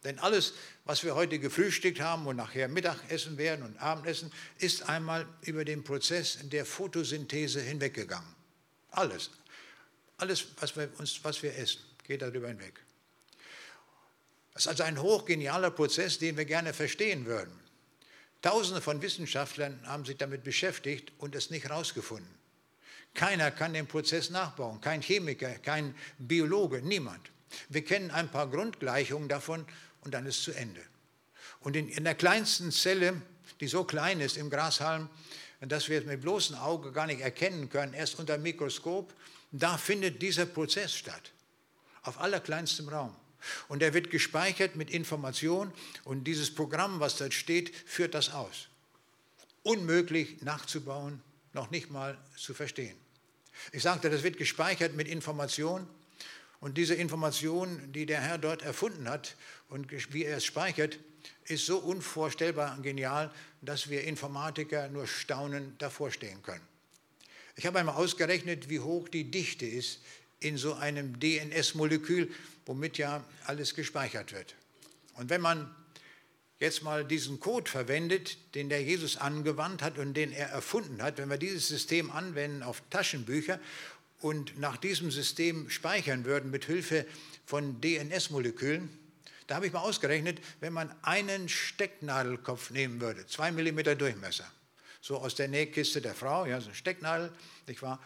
[0.03, 0.53] Denn alles,
[0.85, 5.83] was wir heute gefrühstückt haben und nachher Mittagessen werden und Abendessen, ist einmal über den
[5.83, 8.35] Prozess der Photosynthese hinweggegangen.
[8.89, 9.29] Alles.
[10.17, 12.73] Alles, was wir, uns, was wir essen, geht darüber hinweg.
[14.53, 17.57] Das ist also ein hochgenialer Prozess, den wir gerne verstehen würden.
[18.41, 22.33] Tausende von Wissenschaftlern haben sich damit beschäftigt und es nicht herausgefunden.
[23.13, 27.29] Keiner kann den Prozess nachbauen, kein Chemiker, kein Biologe, niemand.
[27.69, 29.65] Wir kennen ein paar Grundgleichungen davon
[30.01, 30.81] und dann ist es zu Ende.
[31.59, 33.21] Und in, in der kleinsten Zelle,
[33.59, 35.09] die so klein ist im Grashalm,
[35.59, 39.13] dass wir es mit bloßem Auge gar nicht erkennen können, erst unter dem Mikroskop,
[39.51, 41.31] da findet dieser Prozess statt.
[42.03, 43.15] Auf allerkleinstem Raum.
[43.67, 45.71] Und er wird gespeichert mit Information
[46.03, 48.67] und dieses Programm, was dort steht, führt das aus.
[49.63, 51.21] Unmöglich nachzubauen,
[51.53, 52.95] noch nicht mal zu verstehen.
[53.71, 55.87] Ich sagte, das wird gespeichert mit Information
[56.59, 59.35] und diese Information, die der Herr dort erfunden hat
[59.69, 60.99] und wie er es speichert,
[61.45, 66.65] ist so unvorstellbar genial, dass wir Informatiker nur staunend davor stehen können.
[67.55, 69.99] Ich habe einmal ausgerechnet, wie hoch die Dichte ist
[70.41, 72.29] in so einem DNS-Molekül,
[72.65, 74.55] womit ja alles gespeichert wird.
[75.13, 75.73] Und wenn man
[76.59, 81.17] jetzt mal diesen Code verwendet, den der Jesus angewandt hat und den er erfunden hat,
[81.17, 83.59] wenn wir dieses System anwenden auf Taschenbücher
[84.19, 87.05] und nach diesem System speichern würden mit Hilfe
[87.45, 88.89] von DNS-Molekülen,
[89.47, 94.49] da habe ich mal ausgerechnet, wenn man einen Stecknadelkopf nehmen würde, zwei Millimeter Durchmesser,
[95.01, 97.33] so aus der Nähkiste der Frau, ja, so eine Stecknadel,
[97.67, 97.99] nicht wahr?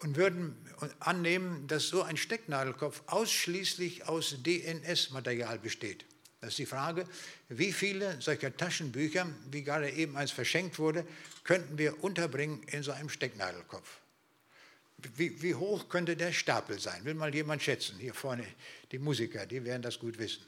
[0.00, 0.56] Und würden
[0.98, 6.04] annehmen, dass so ein Stecknadelkopf ausschließlich aus DNS-Material besteht.
[6.40, 7.04] Das ist die Frage,
[7.50, 11.06] wie viele solcher Taschenbücher, wie gerade eben eins verschenkt wurde,
[11.44, 13.98] könnten wir unterbringen in so einem Stecknadelkopf?
[15.16, 17.04] Wie, wie, hoch könnte der Stapel sein?
[17.04, 17.96] Will mal jemand schätzen?
[17.98, 18.46] Hier vorne,
[18.90, 20.42] die Musiker, die werden das gut wissen.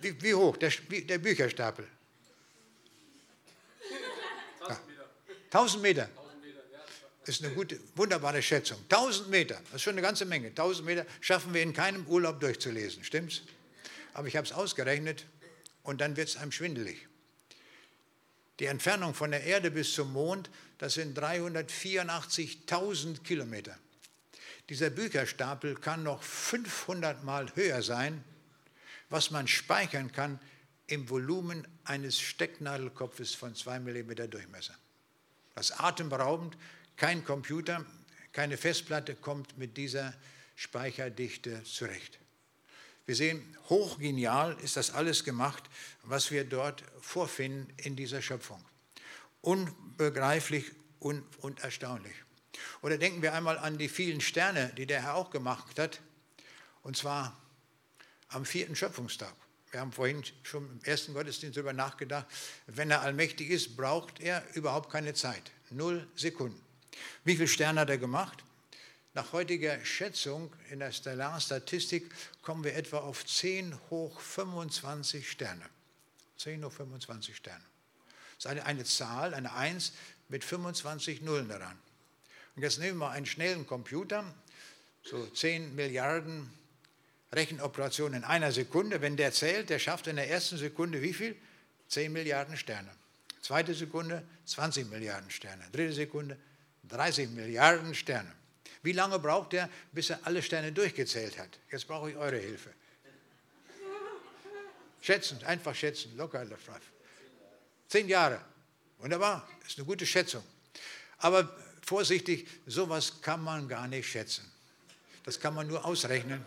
[0.00, 1.86] Wie, wie hoch der, der, Bücherstapel?
[4.60, 5.08] 1000 Meter.
[5.50, 6.23] 1000 Meter.
[7.26, 8.78] Ist eine gute, wunderbare Schätzung.
[8.90, 10.48] 1000 Meter, das ist schon eine ganze Menge.
[10.48, 13.42] 1000 Meter schaffen wir in keinem Urlaub durchzulesen, stimmt's?
[14.12, 15.26] Aber ich habe es ausgerechnet
[15.82, 17.08] und dann wird es einem schwindelig.
[18.60, 23.76] Die Entfernung von der Erde bis zum Mond, das sind 384.000 Kilometer.
[24.68, 28.22] Dieser Bücherstapel kann noch 500 Mal höher sein,
[29.10, 30.38] was man speichern kann
[30.86, 34.74] im Volumen eines Stecknadelkopfes von 2 mm Durchmesser.
[35.54, 36.56] Das ist atemberaubend,
[36.96, 37.84] kein Computer,
[38.32, 40.14] keine Festplatte kommt mit dieser
[40.56, 42.18] Speicherdichte zurecht.
[43.06, 45.64] Wir sehen, hochgenial ist das alles gemacht,
[46.04, 48.64] was wir dort vorfinden in dieser Schöpfung.
[49.42, 52.14] Unbegreiflich und, und erstaunlich.
[52.80, 56.00] Oder denken wir einmal an die vielen Sterne, die der Herr auch gemacht hat,
[56.82, 57.38] und zwar
[58.28, 59.34] am vierten Schöpfungstag.
[59.70, 62.26] Wir haben vorhin schon im ersten Gottesdienst darüber nachgedacht,
[62.66, 65.50] wenn er allmächtig ist, braucht er überhaupt keine Zeit.
[65.70, 66.63] Null Sekunden.
[67.24, 68.44] Wie viele Sterne hat er gemacht?
[69.14, 75.64] Nach heutiger Schätzung in der Stellarstatistik kommen wir etwa auf 10 hoch 25 Sterne.
[76.38, 77.64] 10 hoch 25 Sterne.
[78.36, 79.92] Das ist eine, eine Zahl, eine 1
[80.28, 81.78] mit 25 Nullen daran.
[82.56, 84.24] Und jetzt nehmen wir einen schnellen Computer,
[85.02, 86.50] so 10 Milliarden
[87.32, 89.00] Rechenoperationen in einer Sekunde.
[89.00, 91.36] Wenn der zählt, der schafft in der ersten Sekunde wie viel?
[91.88, 92.90] 10 Milliarden Sterne.
[93.42, 95.64] Zweite Sekunde 20 Milliarden Sterne.
[95.70, 96.36] Dritte Sekunde
[96.88, 98.32] 30 Milliarden Sterne.
[98.82, 101.58] Wie lange braucht er, bis er alle Sterne durchgezählt hat?
[101.70, 102.70] Jetzt brauche ich eure Hilfe.
[105.00, 106.46] Schätzen, einfach schätzen, locker.
[107.88, 108.40] Zehn Jahre.
[108.98, 110.42] Wunderbar, ist eine gute Schätzung.
[111.18, 114.50] Aber vorsichtig, sowas kann man gar nicht schätzen.
[115.24, 116.44] Das kann man nur ausrechnen.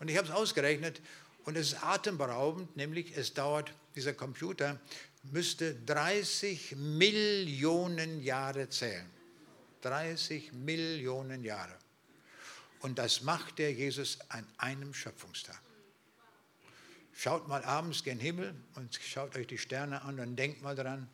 [0.00, 1.00] Und ich habe es ausgerechnet
[1.44, 4.78] und es ist atemberaubend, nämlich es dauert, dieser Computer
[5.24, 9.17] müsste 30 Millionen Jahre zählen.
[9.82, 11.76] 30 Millionen Jahre.
[12.80, 15.60] Und das macht der Jesus an einem Schöpfungstag.
[17.16, 21.08] Schaut mal abends gen Himmel und schaut euch die Sterne an und denkt mal daran,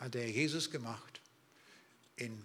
[0.00, 1.20] hat der Jesus gemacht.
[2.16, 2.44] In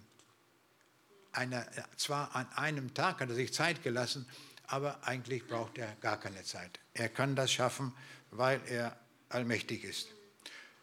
[1.32, 4.28] einer, zwar an einem Tag hat er sich Zeit gelassen,
[4.68, 6.78] aber eigentlich braucht er gar keine Zeit.
[6.94, 7.92] Er kann das schaffen,
[8.30, 8.96] weil er
[9.30, 10.08] allmächtig ist.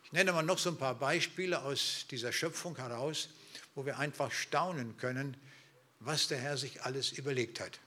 [0.03, 3.29] Ich nenne mal noch so ein paar Beispiele aus dieser Schöpfung heraus,
[3.79, 5.37] wo wir einfach staunen können,
[6.01, 7.79] was der Herr sich alles überlegt hat.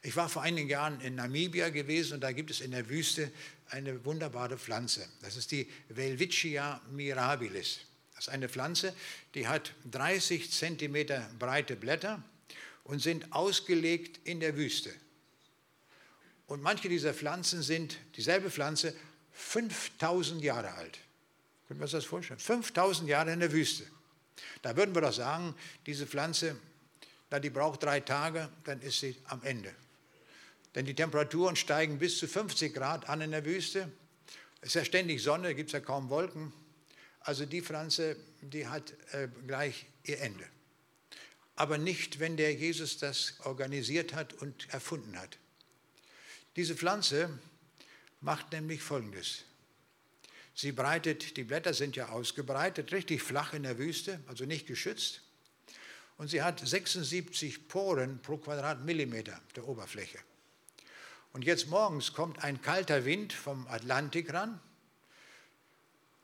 [0.00, 3.32] Ich war vor einigen Jahren in Namibia gewesen und da gibt es in der Wüste
[3.70, 5.08] eine wunderbare Pflanze.
[5.20, 7.80] Das ist die Welwitschia mirabilis.
[8.14, 8.94] Das ist eine Pflanze,
[9.34, 12.22] die hat 30 Zentimeter breite Blätter
[12.84, 14.94] und sind ausgelegt in der Wüste.
[16.46, 18.94] Und manche dieser Pflanzen sind, dieselbe Pflanze,
[19.32, 21.00] 5000 Jahre alt.
[21.66, 22.38] Können wir uns das vorstellen?
[22.38, 23.84] 5000 Jahre in der Wüste.
[24.62, 25.54] Da würden wir doch sagen,
[25.86, 26.56] diese Pflanze,
[27.30, 29.74] na, die braucht drei Tage, dann ist sie am Ende.
[30.74, 33.90] Denn die Temperaturen steigen bis zu 50 Grad an in der Wüste.
[34.60, 36.52] Es ist ja ständig Sonne, gibt es ja kaum Wolken.
[37.20, 40.44] Also die Pflanze, die hat äh, gleich ihr Ende.
[41.54, 45.38] Aber nicht, wenn der Jesus das organisiert hat und erfunden hat.
[46.56, 47.38] Diese Pflanze
[48.20, 49.44] macht nämlich Folgendes.
[50.54, 55.22] Sie breitet, die Blätter sind ja ausgebreitet, richtig flach in der Wüste, also nicht geschützt.
[56.18, 60.18] Und sie hat 76 Poren pro Quadratmillimeter der Oberfläche.
[61.32, 64.60] Und jetzt morgens kommt ein kalter Wind vom Atlantik ran.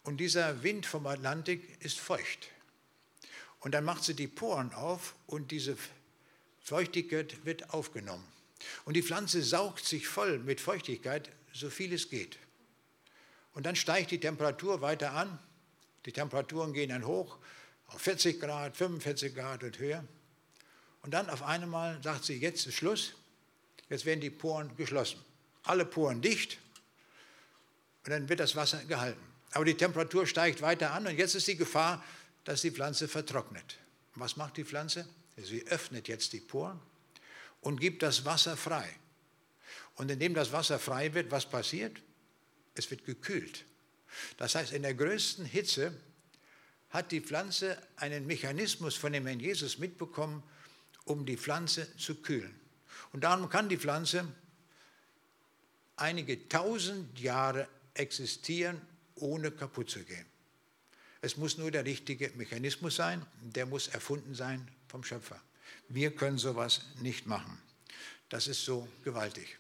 [0.05, 2.49] Und dieser Wind vom Atlantik ist feucht.
[3.61, 5.77] Und dann macht sie die Poren auf und diese
[6.61, 8.27] Feuchtigkeit wird aufgenommen.
[8.85, 12.39] Und die Pflanze saugt sich voll mit Feuchtigkeit, so viel es geht.
[13.59, 15.37] Und dann steigt die Temperatur weiter an.
[16.07, 17.39] Die Temperaturen gehen dann hoch
[17.89, 20.05] auf 40 Grad, 45 Grad und höher.
[21.03, 23.15] Und dann auf einmal sagt sie, jetzt ist Schluss,
[23.89, 25.19] jetzt werden die Poren geschlossen.
[25.65, 26.59] Alle Poren dicht
[28.05, 29.21] und dann wird das Wasser gehalten.
[29.51, 32.05] Aber die Temperatur steigt weiter an und jetzt ist die Gefahr,
[32.45, 33.77] dass die Pflanze vertrocknet.
[34.15, 35.05] Was macht die Pflanze?
[35.37, 36.79] Sie öffnet jetzt die Poren
[37.63, 38.89] und gibt das Wasser frei.
[39.97, 42.01] Und indem das Wasser frei wird, was passiert?
[42.79, 43.65] Es wird gekühlt.
[44.37, 45.93] Das heißt, in der größten Hitze
[46.91, 50.43] hat die Pflanze einen Mechanismus von dem Herrn Jesus mitbekommen,
[51.05, 52.55] um die Pflanze zu kühlen.
[53.13, 54.27] Und darum kann die Pflanze
[55.97, 58.81] einige tausend Jahre existieren,
[59.17, 60.27] ohne kaputt zu gehen.
[61.21, 65.41] Es muss nur der richtige Mechanismus sein, der muss erfunden sein vom Schöpfer.
[65.89, 67.59] Wir können sowas nicht machen.
[68.29, 69.59] Das ist so gewaltig.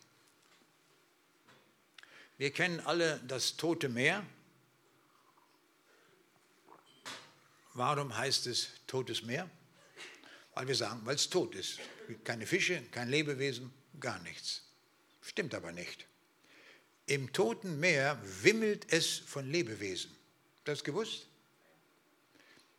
[2.38, 4.24] Wir kennen alle das Tote Meer.
[7.74, 9.50] Warum heißt es Totes Meer?
[10.54, 11.80] Weil wir sagen, weil es tot ist.
[12.22, 14.62] Keine Fische, kein Lebewesen, gar nichts.
[15.20, 16.06] Stimmt aber nicht.
[17.06, 20.14] Im Toten Meer wimmelt es von Lebewesen.
[20.64, 21.26] Das gewusst?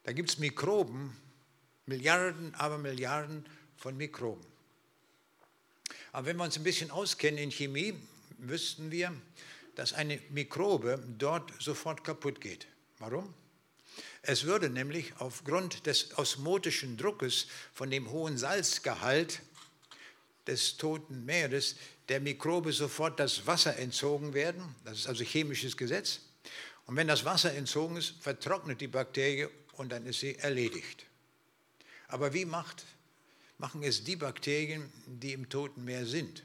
[0.04, 1.18] Da gibt es Mikroben,
[1.86, 3.46] Milliarden, aber Milliarden
[3.76, 4.46] von Mikroben.
[6.14, 8.00] Aber wenn wir uns ein bisschen auskennen in Chemie,
[8.40, 9.14] wüssten wir,
[9.76, 12.68] dass eine Mikrobe dort sofort kaputt geht.
[12.98, 13.34] Warum?
[14.22, 19.42] Es würde nämlich aufgrund des osmotischen Druckes von dem hohen Salzgehalt
[20.48, 21.76] des toten Meeres
[22.10, 24.76] der Mikrobe sofort das Wasser entzogen werden.
[24.84, 26.22] Das ist also chemisches Gesetz.
[26.86, 31.06] Und wenn das Wasser entzogen ist, vertrocknet die Bakterie und dann ist sie erledigt.
[32.08, 32.84] Aber wie macht,
[33.60, 36.44] machen es die Bakterien, die im Toten Meer sind?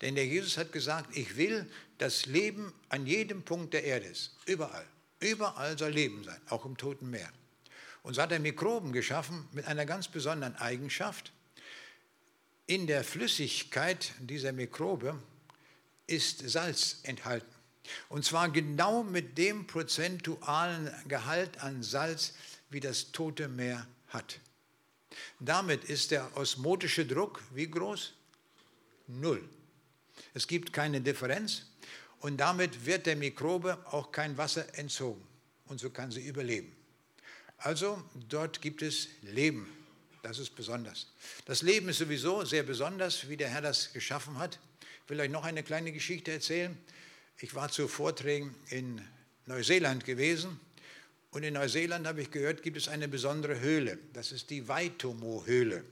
[0.00, 4.36] Denn der Jesus hat gesagt, ich will, dass Leben an jedem Punkt der Erde ist.
[4.46, 4.86] Überall.
[5.20, 7.32] Überall soll Leben sein, auch im Toten Meer.
[8.02, 11.32] Und so hat er Mikroben geschaffen mit einer ganz besonderen Eigenschaft.
[12.66, 15.18] In der Flüssigkeit dieser Mikrobe
[16.06, 17.54] ist Salz enthalten.
[18.08, 22.34] Und zwar genau mit dem prozentualen Gehalt an Salz,
[22.70, 24.40] wie das Tote Meer hat.
[25.40, 28.14] Damit ist der osmotische Druck wie groß?
[29.06, 29.46] Null.
[30.34, 31.62] Es gibt keine Differenz
[32.18, 35.24] und damit wird der Mikrobe auch kein Wasser entzogen
[35.66, 36.74] und so kann sie überleben.
[37.58, 39.70] Also dort gibt es Leben.
[40.22, 41.06] Das ist besonders.
[41.44, 44.58] Das Leben ist sowieso sehr besonders, wie der Herr das geschaffen hat.
[45.04, 46.76] Ich will euch noch eine kleine Geschichte erzählen.
[47.38, 49.00] Ich war zu Vorträgen in
[49.46, 50.58] Neuseeland gewesen
[51.30, 53.98] und in Neuseeland habe ich gehört, gibt es eine besondere Höhle.
[54.14, 55.84] Das ist die Waitomo-Höhle.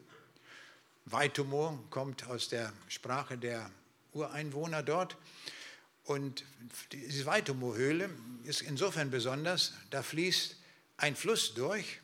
[1.05, 3.71] Waitomo kommt aus der Sprache der
[4.13, 5.17] Ureinwohner dort.
[6.05, 6.45] Und
[6.91, 8.11] diese Waitomo-Höhle
[8.45, 10.57] ist insofern besonders, da fließt
[10.97, 12.01] ein Fluss durch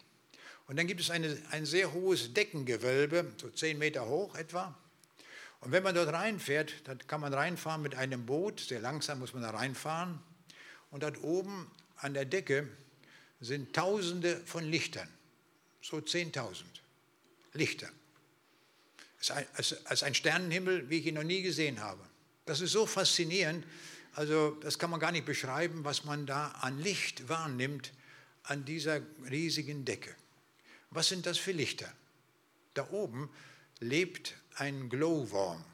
[0.67, 4.77] und dann gibt es eine, ein sehr hohes Deckengewölbe, so zehn Meter hoch etwa.
[5.61, 9.33] Und wenn man dort reinfährt, dann kann man reinfahren mit einem Boot, sehr langsam muss
[9.33, 10.21] man da reinfahren.
[10.91, 12.69] Und dort oben an der Decke
[13.41, 15.09] sind Tausende von Lichtern,
[15.83, 16.63] so 10.000
[17.55, 17.89] Lichter.
[19.21, 22.03] Es ist ein Sternenhimmel, wie ich ihn noch nie gesehen habe.
[22.47, 23.67] Das ist so faszinierend,
[24.15, 27.93] also das kann man gar nicht beschreiben, was man da an Licht wahrnimmt
[28.45, 29.01] an dieser
[29.31, 30.15] riesigen Decke.
[30.91, 31.93] Was sind das für Lichter?
[32.75, 33.29] Da oben
[33.81, 35.65] lebt ein Glowworm.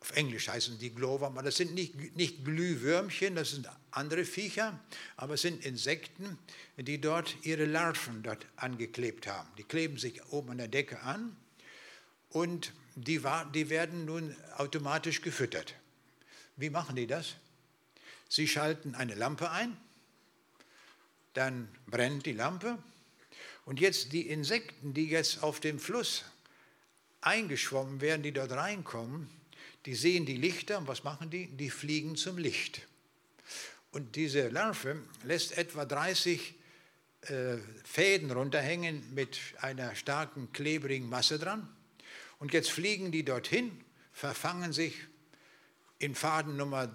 [0.00, 4.78] Auf Englisch heißen die Glowworm, aber das sind nicht, nicht Glühwürmchen, das sind andere Viecher,
[5.16, 6.38] aber es sind Insekten,
[6.76, 9.48] die dort ihre Larven dort angeklebt haben.
[9.58, 11.36] Die kleben sich oben an der Decke an
[12.30, 13.20] und die,
[13.54, 15.74] die werden nun automatisch gefüttert.
[16.56, 17.36] Wie machen die das?
[18.28, 19.76] Sie schalten eine Lampe ein,
[21.34, 22.78] dann brennt die Lampe
[23.66, 26.24] und jetzt die Insekten, die jetzt auf dem Fluss
[27.20, 29.28] eingeschwommen werden, die dort reinkommen,
[29.84, 31.46] die sehen die Lichter und was machen die?
[31.46, 32.82] Die fliegen zum Licht.
[33.92, 36.54] Und diese Larve lässt etwa 30
[37.22, 41.68] äh, Fäden runterhängen mit einer starken, klebrigen Masse dran.
[42.38, 44.94] Und jetzt fliegen die dorthin, verfangen sich
[45.98, 46.90] in Faden Nummer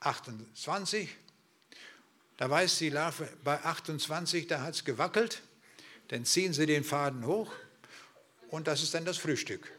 [0.00, 1.08] 28.
[2.36, 5.42] Da weiß die Larve, bei 28, da hat es gewackelt.
[6.08, 7.52] Dann ziehen sie den Faden hoch
[8.48, 9.70] und das ist dann das Frühstück.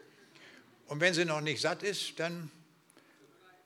[0.86, 2.50] Und wenn sie noch nicht satt ist, dann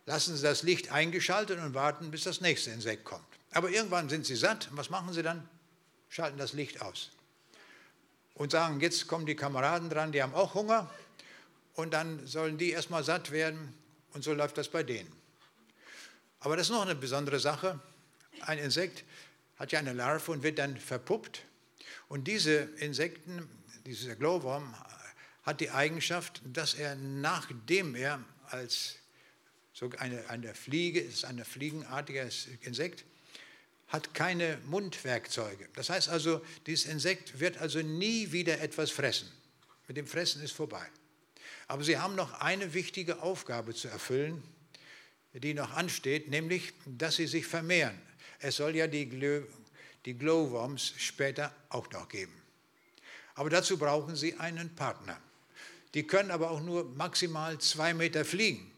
[0.06, 3.26] lassen sie das Licht eingeschaltet und warten, bis das nächste Insekt kommt.
[3.50, 4.68] Aber irgendwann sind sie satt.
[4.70, 5.48] Und was machen sie dann?
[6.08, 7.10] Schalten das Licht aus.
[8.36, 10.90] Und sagen, jetzt kommen die Kameraden dran, die haben auch Hunger.
[11.74, 13.74] Und dann sollen die erstmal satt werden.
[14.12, 15.10] Und so läuft das bei denen.
[16.40, 17.80] Aber das ist noch eine besondere Sache.
[18.42, 19.04] Ein Insekt
[19.56, 21.42] hat ja eine Larve und wird dann verpuppt.
[22.08, 23.48] Und diese Insekten,
[23.84, 24.74] dieser Glowworm,
[25.42, 28.96] hat die Eigenschaft, dass er, nachdem er als
[29.72, 33.04] so eine, eine Fliege, ist ein fliegenartiges Insekt,
[33.96, 35.68] hat keine Mundwerkzeuge.
[35.74, 39.26] Das heißt also, dieses Insekt wird also nie wieder etwas fressen.
[39.88, 40.86] Mit dem Fressen ist vorbei.
[41.66, 44.42] Aber sie haben noch eine wichtige Aufgabe zu erfüllen,
[45.32, 47.98] die noch ansteht, nämlich, dass sie sich vermehren.
[48.38, 49.06] Es soll ja die,
[50.04, 52.34] die Glowworms später auch noch geben.
[53.34, 55.18] Aber dazu brauchen sie einen Partner.
[55.94, 58.70] Die können aber auch nur maximal zwei Meter fliegen.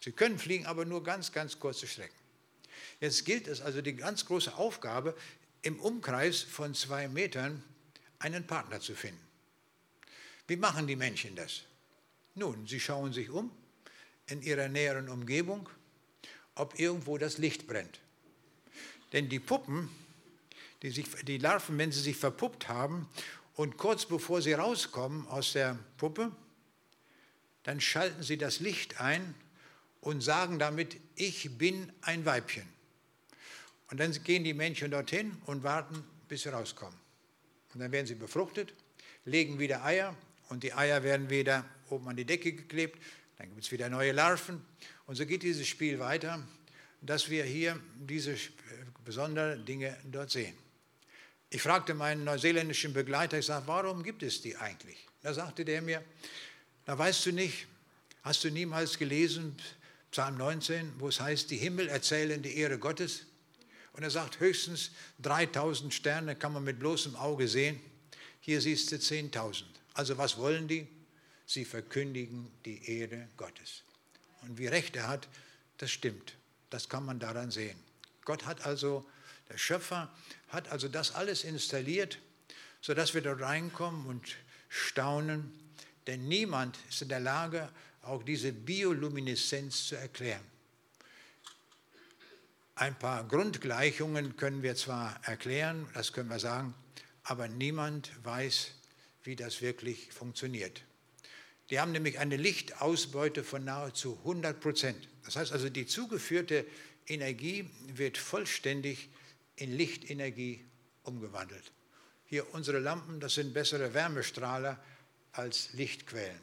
[0.00, 2.17] Sie können fliegen, aber nur ganz, ganz kurze Strecken.
[3.00, 5.16] Jetzt gilt es also die ganz große Aufgabe,
[5.62, 7.62] im Umkreis von zwei Metern
[8.18, 9.20] einen Partner zu finden.
[10.46, 11.62] Wie machen die Menschen das?
[12.34, 13.50] Nun, sie schauen sich um
[14.26, 15.68] in ihrer näheren Umgebung,
[16.54, 18.00] ob irgendwo das Licht brennt.
[19.12, 19.88] Denn die Puppen,
[20.82, 23.08] die, sich, die Larven, wenn sie sich verpuppt haben
[23.54, 26.30] und kurz bevor sie rauskommen aus der Puppe,
[27.64, 29.34] dann schalten sie das Licht ein
[30.00, 32.66] und sagen damit, ich bin ein Weibchen.
[33.90, 36.98] Und dann gehen die Männchen dorthin und warten, bis sie rauskommen.
[37.74, 38.74] Und dann werden sie befruchtet,
[39.24, 40.16] legen wieder Eier
[40.48, 43.02] und die Eier werden wieder oben an die Decke geklebt.
[43.38, 44.64] Dann gibt es wieder neue Larven.
[45.06, 46.46] Und so geht dieses Spiel weiter,
[47.00, 48.36] dass wir hier diese
[49.04, 50.54] besonderen Dinge dort sehen.
[51.50, 55.06] Ich fragte meinen neuseeländischen Begleiter, ich sage, warum gibt es die eigentlich?
[55.22, 56.04] Da sagte der mir,
[56.84, 57.66] da weißt du nicht,
[58.22, 59.56] hast du niemals gelesen,
[60.10, 63.26] Psalm 19, wo es heißt, die Himmel erzählen die Ehre Gottes?
[63.98, 64.92] Und er sagt, höchstens
[65.22, 67.80] 3000 Sterne kann man mit bloßem Auge sehen.
[68.38, 69.64] Hier siehst du 10.000.
[69.92, 70.86] Also was wollen die?
[71.46, 73.82] Sie verkündigen die Ehre Gottes.
[74.42, 75.26] Und wie recht er hat,
[75.78, 76.34] das stimmt.
[76.70, 77.76] Das kann man daran sehen.
[78.24, 79.04] Gott hat also,
[79.48, 80.14] der Schöpfer
[80.50, 82.20] hat also das alles installiert,
[82.80, 84.36] sodass wir dort reinkommen und
[84.68, 85.52] staunen.
[86.06, 87.68] Denn niemand ist in der Lage,
[88.02, 90.47] auch diese Biolumineszenz zu erklären.
[92.78, 96.74] Ein paar Grundgleichungen können wir zwar erklären, das können wir sagen,
[97.24, 98.70] aber niemand weiß,
[99.24, 100.84] wie das wirklich funktioniert.
[101.70, 105.08] Die haben nämlich eine Lichtausbeute von nahezu 100 Prozent.
[105.24, 106.64] Das heißt also, die zugeführte
[107.08, 109.08] Energie wird vollständig
[109.56, 110.64] in Lichtenergie
[111.02, 111.72] umgewandelt.
[112.26, 114.80] Hier unsere Lampen, das sind bessere Wärmestrahler
[115.32, 116.38] als Lichtquellen.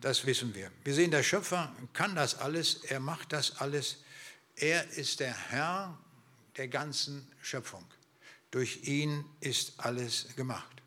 [0.00, 0.70] Das wissen wir.
[0.84, 4.04] Wir sehen, der Schöpfer kann das alles, er macht das alles
[4.56, 5.98] er ist der Herr
[6.56, 7.84] der ganzen Schöpfung.
[8.50, 10.82] Durch ihn ist alles gemacht.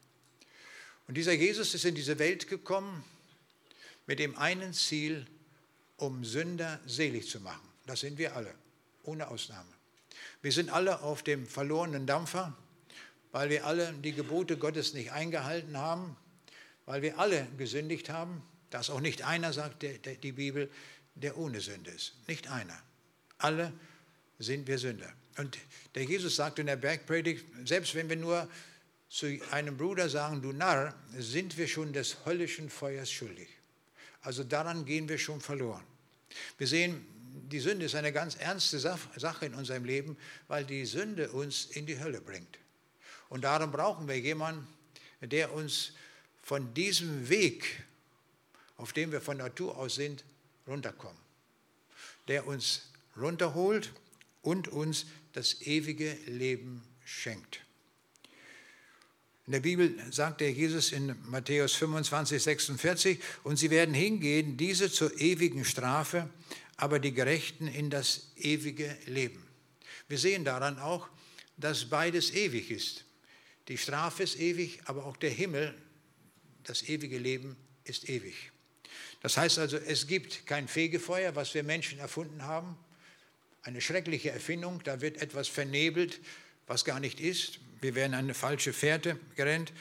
[1.07, 3.03] Und dieser Jesus ist in diese Welt gekommen
[4.05, 5.25] mit dem einen Ziel,
[5.97, 7.67] um Sünder selig zu machen.
[7.85, 8.53] Das sind wir alle,
[9.03, 9.69] ohne Ausnahme.
[10.41, 12.55] Wir sind alle auf dem verlorenen Dampfer,
[13.31, 16.15] weil wir alle die Gebote Gottes nicht eingehalten haben,
[16.85, 18.41] weil wir alle gesündigt haben.
[18.69, 20.69] Da ist auch nicht einer, sagt die Bibel,
[21.15, 22.13] der ohne Sünde ist.
[22.27, 22.81] Nicht einer.
[23.43, 23.73] Alle
[24.39, 25.11] sind wir Sünder.
[25.37, 25.57] Und
[25.95, 28.47] der Jesus sagt in der Bergpredigt, selbst wenn wir nur
[29.09, 33.49] zu einem Bruder sagen, du Narr, sind wir schon des höllischen Feuers schuldig.
[34.21, 35.83] Also daran gehen wir schon verloren.
[36.57, 37.05] Wir sehen,
[37.51, 40.17] die Sünde ist eine ganz ernste Sache in unserem Leben,
[40.47, 42.59] weil die Sünde uns in die Hölle bringt.
[43.27, 44.65] Und darum brauchen wir jemanden,
[45.19, 45.91] der uns
[46.43, 47.83] von diesem Weg,
[48.77, 50.23] auf dem wir von Natur aus sind,
[50.65, 51.21] runterkommen.
[52.29, 53.93] Der uns runterholt
[54.41, 57.61] und uns das ewige Leben schenkt.
[59.45, 64.89] In der Bibel sagt der Jesus in Matthäus 25, 46, und sie werden hingehen, diese
[64.89, 66.29] zur ewigen Strafe,
[66.77, 69.45] aber die Gerechten in das ewige Leben.
[70.07, 71.09] Wir sehen daran auch,
[71.57, 73.03] dass beides ewig ist.
[73.67, 75.75] Die Strafe ist ewig, aber auch der Himmel,
[76.63, 78.51] das ewige Leben ist ewig.
[79.21, 82.77] Das heißt also, es gibt kein Fegefeuer, was wir Menschen erfunden haben
[83.63, 86.19] eine schreckliche Erfindung, da wird etwas vernebelt,
[86.67, 87.59] was gar nicht ist.
[87.81, 89.73] Wir werden eine falsche Fährte gerannt,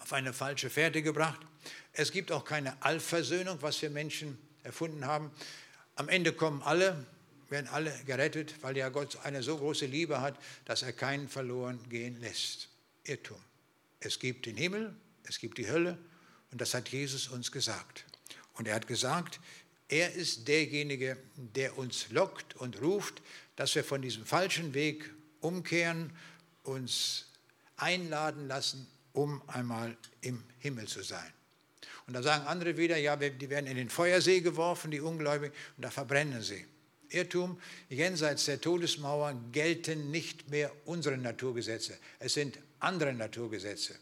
[0.00, 1.40] auf eine falsche Fährte gebracht.
[1.92, 5.30] Es gibt auch keine Allversöhnung, was wir Menschen erfunden haben.
[5.96, 7.06] Am Ende kommen alle,
[7.48, 11.80] werden alle gerettet, weil ja Gott eine so große Liebe hat, dass er keinen verloren
[11.88, 12.68] gehen lässt.
[13.04, 13.40] Irrtum.
[14.00, 14.94] Es gibt den Himmel,
[15.24, 15.98] es gibt die Hölle
[16.52, 18.04] und das hat Jesus uns gesagt.
[18.54, 19.40] Und er hat gesagt,
[19.88, 23.22] er ist derjenige, der uns lockt und ruft,
[23.56, 25.10] dass wir von diesem falschen Weg
[25.40, 26.12] umkehren,
[26.62, 27.26] uns
[27.76, 31.32] einladen lassen, um einmal im Himmel zu sein.
[32.06, 35.84] Und da sagen andere wieder, ja, die werden in den Feuersee geworfen, die Ungläubigen, und
[35.84, 36.64] da verbrennen sie.
[37.10, 43.94] Irrtum, jenseits der Todesmauer gelten nicht mehr unsere Naturgesetze, es sind andere Naturgesetze.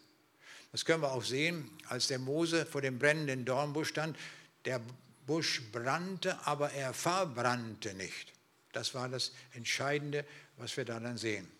[0.73, 4.17] Das können wir auch sehen, als der Mose vor dem brennenden Dornbusch stand.
[4.65, 4.81] Der
[5.27, 8.33] Busch brannte, aber er verbrannte nicht.
[8.73, 10.25] Das war das Entscheidende,
[10.57, 11.51] was wir daran sehen.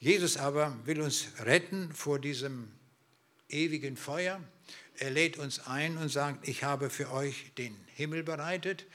[0.00, 2.70] Jesus aber will uns retten vor diesem
[3.48, 4.40] ewigen Feuer.
[4.98, 8.86] Er lädt uns ein und sagt, ich habe für euch den Himmel bereitet.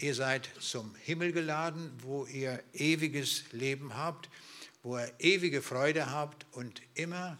[0.00, 4.28] ihr seid zum Himmel geladen, wo ihr ewiges Leben habt,
[4.82, 7.38] wo ihr ewige Freude habt und immer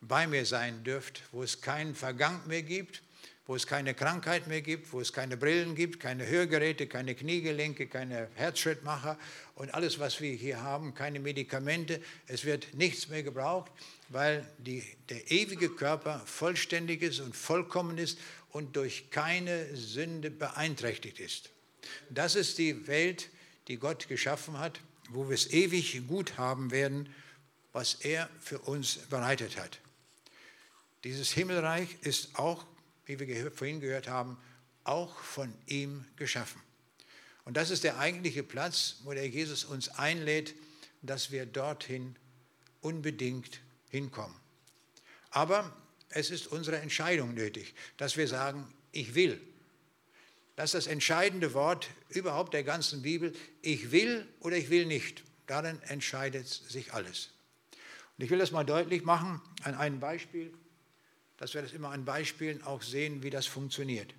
[0.00, 3.03] bei mir sein dürft, wo es keinen Vergang mehr gibt,
[3.46, 7.86] wo es keine Krankheit mehr gibt, wo es keine Brillen gibt, keine Hörgeräte, keine Kniegelenke,
[7.86, 9.18] keine Herzschrittmacher
[9.54, 12.00] und alles, was wir hier haben, keine Medikamente.
[12.26, 13.70] Es wird nichts mehr gebraucht,
[14.08, 18.18] weil die, der ewige Körper vollständig ist und vollkommen ist
[18.50, 21.50] und durch keine Sünde beeinträchtigt ist.
[22.08, 23.28] Das ist die Welt,
[23.68, 24.80] die Gott geschaffen hat,
[25.10, 27.12] wo wir es ewig gut haben werden,
[27.74, 29.80] was er für uns bereitet hat.
[31.02, 32.64] Dieses Himmelreich ist auch
[33.06, 34.38] wie wir vorhin gehört haben,
[34.84, 36.60] auch von ihm geschaffen.
[37.44, 40.54] Und das ist der eigentliche Platz, wo der Jesus uns einlädt,
[41.02, 42.16] dass wir dorthin
[42.80, 44.36] unbedingt hinkommen.
[45.30, 45.76] Aber
[46.08, 49.40] es ist unsere Entscheidung nötig, dass wir sagen, ich will.
[50.56, 53.32] Das ist das entscheidende Wort überhaupt der ganzen Bibel.
[53.60, 55.24] Ich will oder ich will nicht.
[55.46, 57.30] Darin entscheidet sich alles.
[58.16, 60.54] Und ich will das mal deutlich machen an einem Beispiel
[61.38, 64.14] dass wir das immer an Beispielen auch sehen, wie das funktioniert.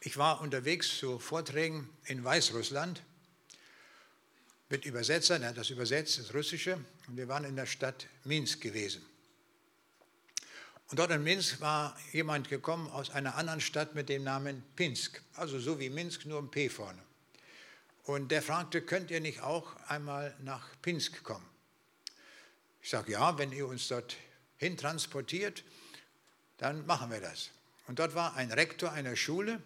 [0.00, 3.02] Ich war unterwegs zu Vorträgen in Weißrussland
[4.68, 8.62] mit Übersetzern, er hat das übersetzt, das Russische, und wir waren in der Stadt Minsk
[8.62, 9.04] gewesen.
[10.90, 15.22] Und dort in Minsk war jemand gekommen aus einer anderen Stadt mit dem Namen Pinsk,
[15.34, 17.02] also so wie Minsk, nur ein P vorne.
[18.04, 21.51] Und der fragte, könnt ihr nicht auch einmal nach Pinsk kommen?
[22.82, 25.64] Ich sage, ja, wenn ihr uns dorthin transportiert,
[26.58, 27.50] dann machen wir das.
[27.86, 29.62] Und dort war ein Rektor einer Schule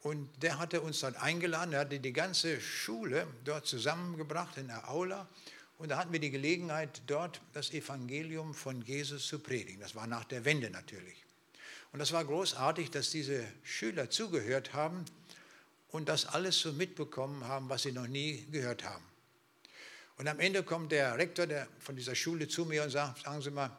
[0.00, 4.88] und der hatte uns dort eingeladen, er hatte die ganze Schule dort zusammengebracht in der
[4.88, 5.28] Aula
[5.78, 9.80] und da hatten wir die Gelegenheit, dort das Evangelium von Jesus zu predigen.
[9.80, 11.24] Das war nach der Wende natürlich.
[11.92, 15.04] Und das war großartig, dass diese Schüler zugehört haben
[15.90, 19.07] und das alles so mitbekommen haben, was sie noch nie gehört haben.
[20.18, 23.40] Und am Ende kommt der Rektor der, von dieser Schule zu mir und sagt, sagen
[23.40, 23.70] Sie mal,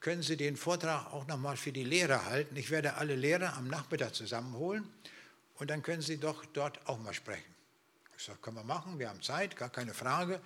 [0.00, 2.54] können Sie den Vortrag auch nochmal für die Lehrer halten?
[2.56, 4.88] Ich werde alle Lehrer am Nachmittag zusammenholen
[5.56, 7.52] und dann können Sie doch dort auch mal sprechen.
[8.16, 10.36] Ich sage, können wir machen, wir haben Zeit, gar keine Frage.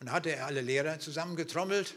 [0.00, 1.94] Und dann hatte er alle Lehrer zusammengetrommelt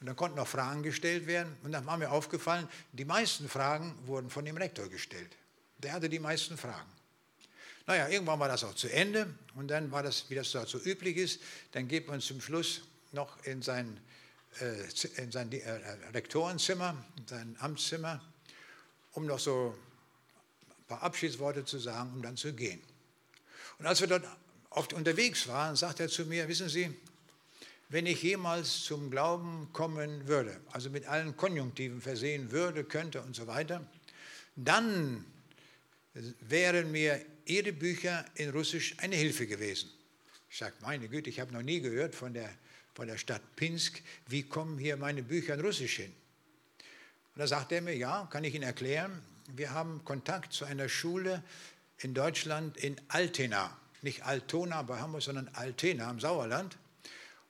[0.00, 1.56] und dann konnten auch Fragen gestellt werden.
[1.62, 5.36] Und dann war mir aufgefallen, die meisten Fragen wurden von dem Rektor gestellt.
[5.78, 6.90] Der hatte die meisten Fragen.
[7.86, 10.78] Naja, irgendwann war das auch zu Ende und dann war das, wie das dort so
[10.78, 12.82] üblich ist, dann geht man zum Schluss
[13.12, 14.00] noch in sein,
[14.60, 15.70] äh, in sein äh,
[16.12, 18.20] Rektorenzimmer, in sein Amtszimmer,
[19.12, 19.76] um noch so
[20.68, 22.82] ein paar Abschiedsworte zu sagen, um dann zu gehen.
[23.78, 24.24] Und als wir dort
[24.70, 26.92] oft unterwegs waren, sagt er zu mir, wissen Sie,
[27.88, 33.36] wenn ich jemals zum Glauben kommen würde, also mit allen Konjunktiven versehen würde, könnte und
[33.36, 33.86] so weiter,
[34.56, 35.24] dann
[36.40, 39.88] wären mir Ihre Bücher in Russisch eine Hilfe gewesen.
[40.50, 42.50] Ich sage, meine Güte, ich habe noch nie gehört von der,
[42.94, 46.12] von der Stadt Pinsk, wie kommen hier meine Bücher in Russisch hin?
[47.34, 49.22] Und da sagt er mir, ja, kann ich Ihnen erklären,
[49.54, 51.40] wir haben Kontakt zu einer Schule
[51.98, 56.76] in Deutschland in Altena, nicht Altona bei Hamburg, sondern Altena im Sauerland.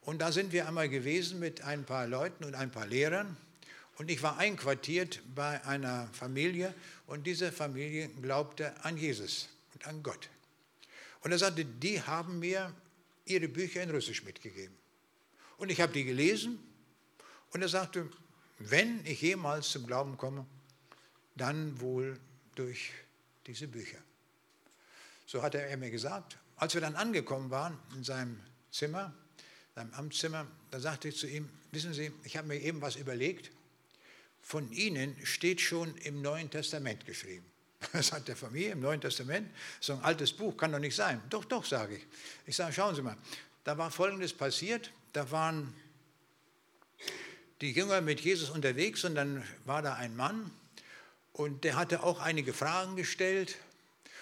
[0.02, 3.34] Und da sind wir einmal gewesen mit ein paar Leuten und ein paar Lehrern.
[3.96, 6.74] Und ich war einquartiert bei einer Familie
[7.06, 9.48] und diese Familie glaubte an Jesus
[9.86, 10.28] an Gott.
[11.20, 12.74] Und er sagte, die haben mir
[13.24, 14.76] ihre Bücher in Russisch mitgegeben.
[15.58, 16.58] Und ich habe die gelesen
[17.50, 18.10] und er sagte,
[18.58, 20.46] wenn ich jemals zum Glauben komme,
[21.34, 22.18] dann wohl
[22.54, 22.92] durch
[23.46, 23.98] diese Bücher.
[25.26, 26.38] So hat er mir gesagt.
[26.56, 29.14] Als wir dann angekommen waren in seinem Zimmer,
[29.74, 33.50] seinem Amtszimmer, da sagte ich zu ihm, wissen Sie, ich habe mir eben was überlegt
[34.46, 37.44] von ihnen steht schon im Neuen Testament geschrieben.
[37.92, 39.50] Das hat der Familie im Neuen Testament.
[39.80, 41.20] So ein altes Buch kann doch nicht sein.
[41.30, 42.06] Doch, doch, sage ich.
[42.46, 43.16] Ich sage, schauen Sie mal,
[43.64, 44.90] da war Folgendes passiert.
[45.12, 45.74] Da waren
[47.60, 50.50] die Jünger mit Jesus unterwegs und dann war da ein Mann
[51.32, 53.56] und der hatte auch einige Fragen gestellt.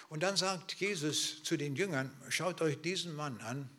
[0.07, 3.69] Und dann sagt Jesus zu den Jüngern, schaut euch diesen Mann an,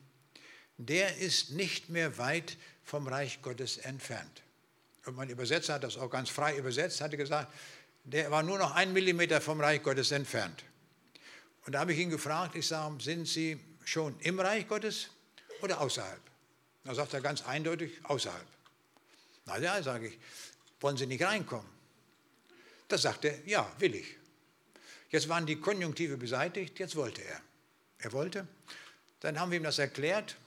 [0.77, 4.43] der ist nicht mehr weit vom Reich Gottes entfernt
[5.07, 7.53] und mein Übersetzer hat das auch ganz frei übersetzt, hatte gesagt,
[8.07, 10.63] der war nur noch einen Millimeter vom Reich Gottes entfernt.
[11.65, 15.09] Und da habe ich ihn gefragt, ich sage, sind Sie schon im Reich Gottes
[15.61, 16.21] oder außerhalb?
[16.85, 18.47] Da sagt er ganz eindeutig, außerhalb.
[19.45, 20.19] Na ja, sage ich,
[20.79, 21.67] wollen Sie nicht reinkommen?
[22.87, 24.15] Da sagt er, ja, will ich.
[25.09, 27.41] Jetzt waren die Konjunktive beseitigt, jetzt wollte er.
[27.99, 28.47] Er wollte.
[29.19, 30.37] Dann haben wir ihm das erklärt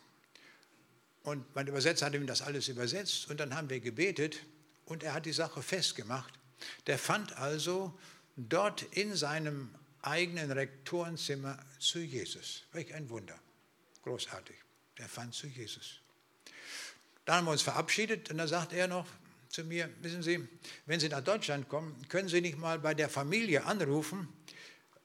[1.24, 4.38] und mein Übersetzer hat ihm das alles übersetzt und dann haben wir gebetet
[4.86, 6.39] und er hat die Sache festgemacht.
[6.86, 7.98] Der fand also
[8.36, 12.64] dort in seinem eigenen Rektorenzimmer zu Jesus.
[12.72, 13.38] Welch ein Wunder.
[14.02, 14.56] Großartig.
[14.98, 16.00] Der fand zu Jesus.
[17.24, 19.06] Dann haben wir uns verabschiedet und da sagt er noch
[19.48, 20.46] zu mir, wissen Sie,
[20.86, 24.28] wenn Sie nach Deutschland kommen, können Sie nicht mal bei der Familie anrufen,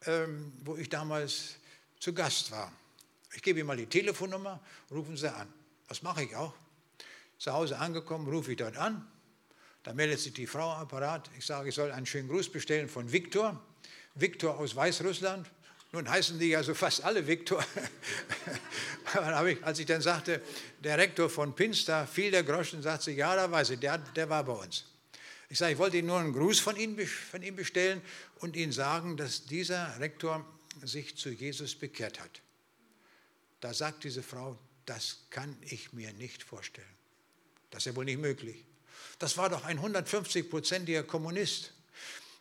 [0.05, 1.55] ähm, wo ich damals
[1.99, 2.71] zu Gast war.
[3.33, 5.51] Ich gebe Ihnen mal die Telefonnummer, rufen Sie an.
[5.87, 6.53] Das mache ich auch.
[7.37, 9.05] Zu Hause angekommen, rufe ich dort an.
[9.85, 11.29] Da meldet sich die Frau am Apparat.
[11.37, 13.63] Ich sage, ich soll einen schönen Gruß bestellen von Viktor.
[14.15, 15.47] Viktor aus Weißrussland.
[15.91, 17.63] Nun heißen die ja so fast alle Viktor.
[19.61, 20.41] als ich dann sagte,
[20.83, 24.27] der Rektor von Pinster, fiel der Groschen, sagte sie, ja, da weiß ich, der, der
[24.27, 24.85] war bei uns.
[25.49, 28.01] Ich sage, ich wollte Ihnen nur einen Gruß von Ihnen, von ihm bestellen
[28.39, 30.43] und Ihnen sagen, dass dieser Rektor
[30.81, 32.41] sich zu Jesus bekehrt hat.
[33.61, 34.57] Da sagt diese Frau,
[34.87, 36.87] das kann ich mir nicht vorstellen.
[37.69, 38.65] Das ist ja wohl nicht möglich.
[39.19, 41.71] Das war doch ein 150-prozentiger Kommunist.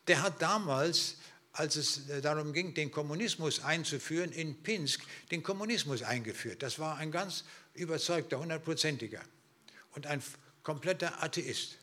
[0.06, 1.16] Der hat damals,
[1.52, 6.62] als es äh, darum ging, den Kommunismus einzuführen, in Pinsk den Kommunismus eingeführt.
[6.62, 7.44] Das war ein ganz
[7.74, 9.22] überzeugter, hundertprozentiger
[9.92, 10.22] und ein
[10.62, 11.78] kompletter Atheist.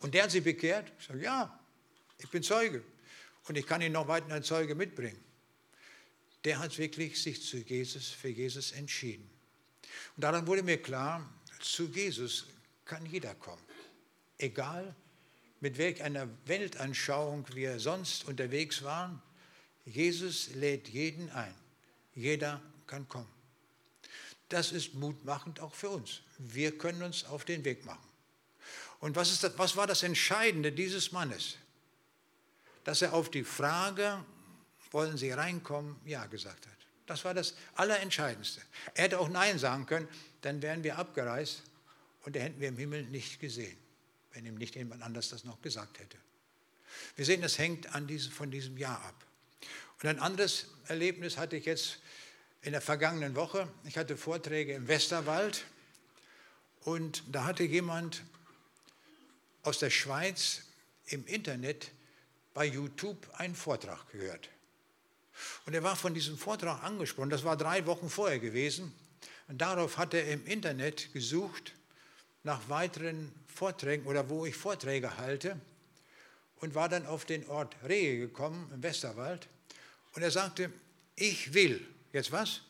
[0.00, 0.90] Und der hat sie bekehrt.
[0.98, 1.58] Ich sage, ja,
[2.18, 2.82] ich bin Zeuge.
[3.46, 5.22] Und ich kann ihn noch weiter als Zeuge mitbringen.
[6.44, 9.28] Der hat wirklich sich zu Jesus, für Jesus entschieden.
[10.16, 11.28] Und daran wurde mir klar,
[11.60, 12.46] zu Jesus
[12.84, 13.62] kann jeder kommen.
[14.38, 14.94] Egal,
[15.60, 19.20] mit welch einer Weltanschauung wir sonst unterwegs waren.
[19.84, 21.54] Jesus lädt jeden ein.
[22.14, 23.28] Jeder kann kommen.
[24.48, 26.20] Das ist mutmachend auch für uns.
[26.38, 28.08] Wir können uns auf den Weg machen.
[29.00, 31.56] Und was, ist das, was war das Entscheidende dieses Mannes?
[32.84, 34.24] Dass er auf die Frage,
[34.90, 36.76] wollen Sie reinkommen, ja gesagt hat.
[37.06, 38.60] Das war das Allerentscheidendste.
[38.94, 40.08] Er hätte auch Nein sagen können,
[40.42, 41.62] dann wären wir abgereist
[42.24, 43.76] und hätten wir im Himmel nicht gesehen,
[44.32, 46.18] wenn ihm nicht jemand anders das noch gesagt hätte.
[47.16, 49.24] Wir sehen, das hängt an diesem, von diesem Jahr ab.
[50.02, 51.98] Und ein anderes Erlebnis hatte ich jetzt
[52.62, 53.68] in der vergangenen Woche.
[53.84, 55.64] Ich hatte Vorträge im Westerwald
[56.82, 58.22] und da hatte jemand
[59.62, 60.62] aus der Schweiz
[61.06, 61.90] im Internet
[62.54, 64.48] bei YouTube einen Vortrag gehört.
[65.66, 68.92] Und er war von diesem Vortrag angesprochen, das war drei Wochen vorher gewesen.
[69.46, 71.74] Und darauf hat er im Internet gesucht
[72.42, 75.60] nach weiteren Vorträgen oder wo ich Vorträge halte
[76.60, 79.48] und war dann auf den Ort Rehe gekommen im Westerwald.
[80.12, 80.72] Und er sagte,
[81.16, 82.62] ich will, jetzt was?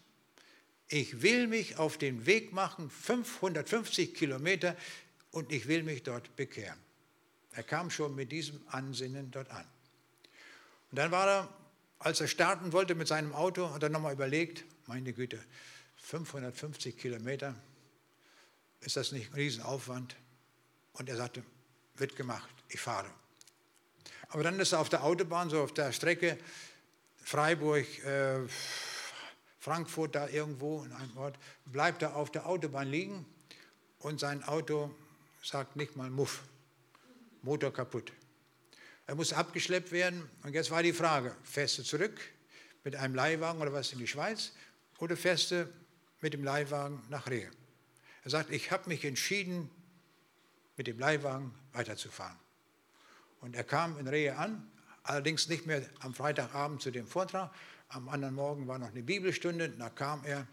[0.89, 4.75] Ich will mich auf den Weg machen, 550 Kilometer,
[5.31, 6.79] und ich will mich dort bekehren.
[7.53, 9.67] Er kam schon mit diesem Ansinnen dort an.
[10.91, 11.49] Und dann war er,
[11.99, 15.39] als er starten wollte mit seinem Auto, hat er nochmal überlegt, meine Güte,
[15.97, 17.55] 550 Kilometer,
[18.81, 20.17] ist das nicht ein Riesenaufwand?
[20.99, 21.43] Und er sagte,
[21.97, 23.11] wird gemacht, ich fahre.
[24.29, 26.39] Aber dann ist er auf der Autobahn, so auf der Strecke
[27.17, 28.41] Freiburg, äh,
[29.59, 33.27] Frankfurt, da irgendwo in einem Ort, bleibt er auf der Autobahn liegen
[33.99, 34.95] und sein Auto
[35.43, 36.43] sagt nicht mal Muff.
[37.43, 38.13] Motor kaputt.
[39.07, 42.21] Er muss abgeschleppt werden und jetzt war die Frage, fährst du zurück
[42.85, 44.53] mit einem Leihwagen oder was in die Schweiz
[44.99, 45.73] oder fährst du
[46.21, 47.51] mit dem Leihwagen nach Rehe?
[48.25, 49.71] Er sagt, ich habe mich entschieden,
[50.79, 52.39] mit dem Leihwagen weiterzufahren.
[53.41, 54.71] Und er kam in Rehe an,
[55.03, 57.55] allerdings nicht mehr am Freitagabend zu dem Vortrag.
[57.89, 60.47] Am anderen Morgen war noch eine Bibelstunde, da kam er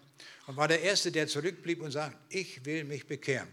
[0.48, 3.48] und war der Erste, der zurückblieb und sagt, ich will mich bekehren.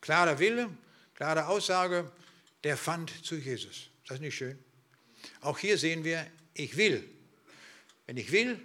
[0.00, 0.70] Klarer Wille,
[1.14, 2.10] Klare Aussage,
[2.64, 3.88] der fand zu Jesus.
[4.02, 4.58] Ist das nicht schön?
[5.40, 7.08] Auch hier sehen wir, ich will.
[8.06, 8.60] Wenn ich will,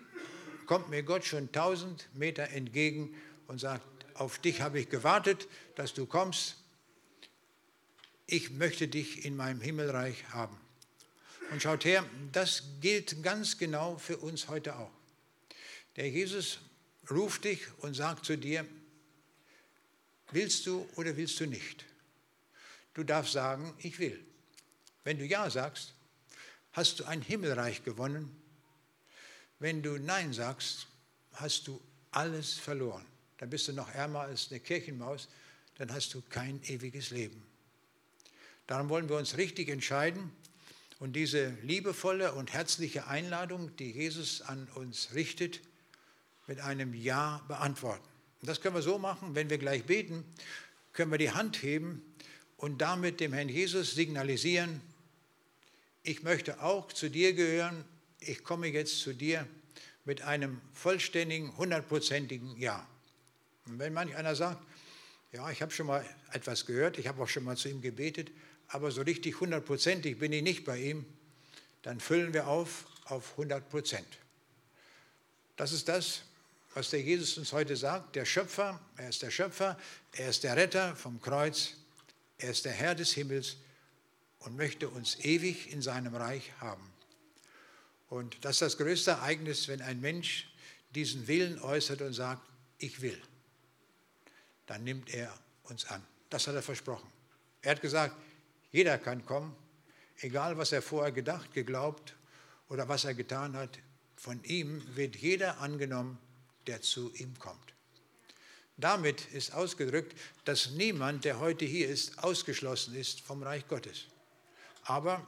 [0.66, 3.84] kommt mir Gott schon tausend Meter entgegen und sagt,
[4.16, 6.58] auf dich habe ich gewartet, dass du kommst.
[8.32, 10.56] Ich möchte dich in meinem Himmelreich haben.
[11.50, 14.92] Und schaut her, das gilt ganz genau für uns heute auch.
[15.96, 16.60] Der Jesus
[17.10, 18.68] ruft dich und sagt zu dir,
[20.30, 21.86] willst du oder willst du nicht?
[22.94, 24.24] Du darfst sagen, ich will.
[25.04, 25.96] Wenn du Ja sagst,
[26.74, 28.30] hast du ein Himmelreich gewonnen.
[29.58, 30.86] Wenn du Nein sagst,
[31.34, 33.08] hast du alles verloren.
[33.38, 35.30] Dann bist du noch ärmer als eine Kirchenmaus,
[35.80, 37.49] dann hast du kein ewiges Leben.
[38.70, 40.30] Darum wollen wir uns richtig entscheiden
[41.00, 45.62] und diese liebevolle und herzliche Einladung, die Jesus an uns richtet,
[46.46, 48.08] mit einem Ja beantworten.
[48.42, 50.24] Und das können wir so machen, wenn wir gleich beten,
[50.94, 52.04] können wir die Hand heben
[52.58, 54.82] und damit dem Herrn Jesus signalisieren,
[56.04, 57.84] ich möchte auch zu dir gehören,
[58.20, 59.48] ich komme jetzt zu dir
[60.06, 62.88] mit einem vollständigen, hundertprozentigen Ja.
[63.66, 64.64] Und wenn manch einer sagt,
[65.32, 68.30] ja, ich habe schon mal etwas gehört, ich habe auch schon mal zu ihm gebetet,
[68.70, 71.06] aber so richtig hundertprozentig bin ich nicht bei ihm,
[71.82, 74.08] dann füllen wir auf auf 100 Prozent.
[75.56, 76.22] Das ist das,
[76.74, 78.16] was der Jesus uns heute sagt.
[78.16, 79.78] Der Schöpfer, er ist der Schöpfer,
[80.14, 81.76] er ist der Retter vom Kreuz,
[82.38, 83.58] er ist der Herr des Himmels
[84.40, 86.88] und möchte uns ewig in seinem Reich haben.
[88.10, 90.50] Und das ist das größte Ereignis, wenn ein Mensch
[90.96, 92.42] diesen Willen äußert und sagt,
[92.78, 93.20] ich will.
[94.66, 96.04] Dann nimmt er uns an.
[96.30, 97.08] Das hat er versprochen.
[97.62, 98.16] Er hat gesagt,
[98.72, 99.56] jeder kann kommen,
[100.18, 102.16] egal was er vorher gedacht, geglaubt
[102.68, 103.80] oder was er getan hat.
[104.16, 106.20] Von ihm wird jeder angenommen,
[106.68, 107.74] der zu ihm kommt.
[108.78, 114.06] Damit ist ausgedrückt, dass niemand, der heute hier ist, ausgeschlossen ist vom Reich Gottes.
[114.84, 115.26] Aber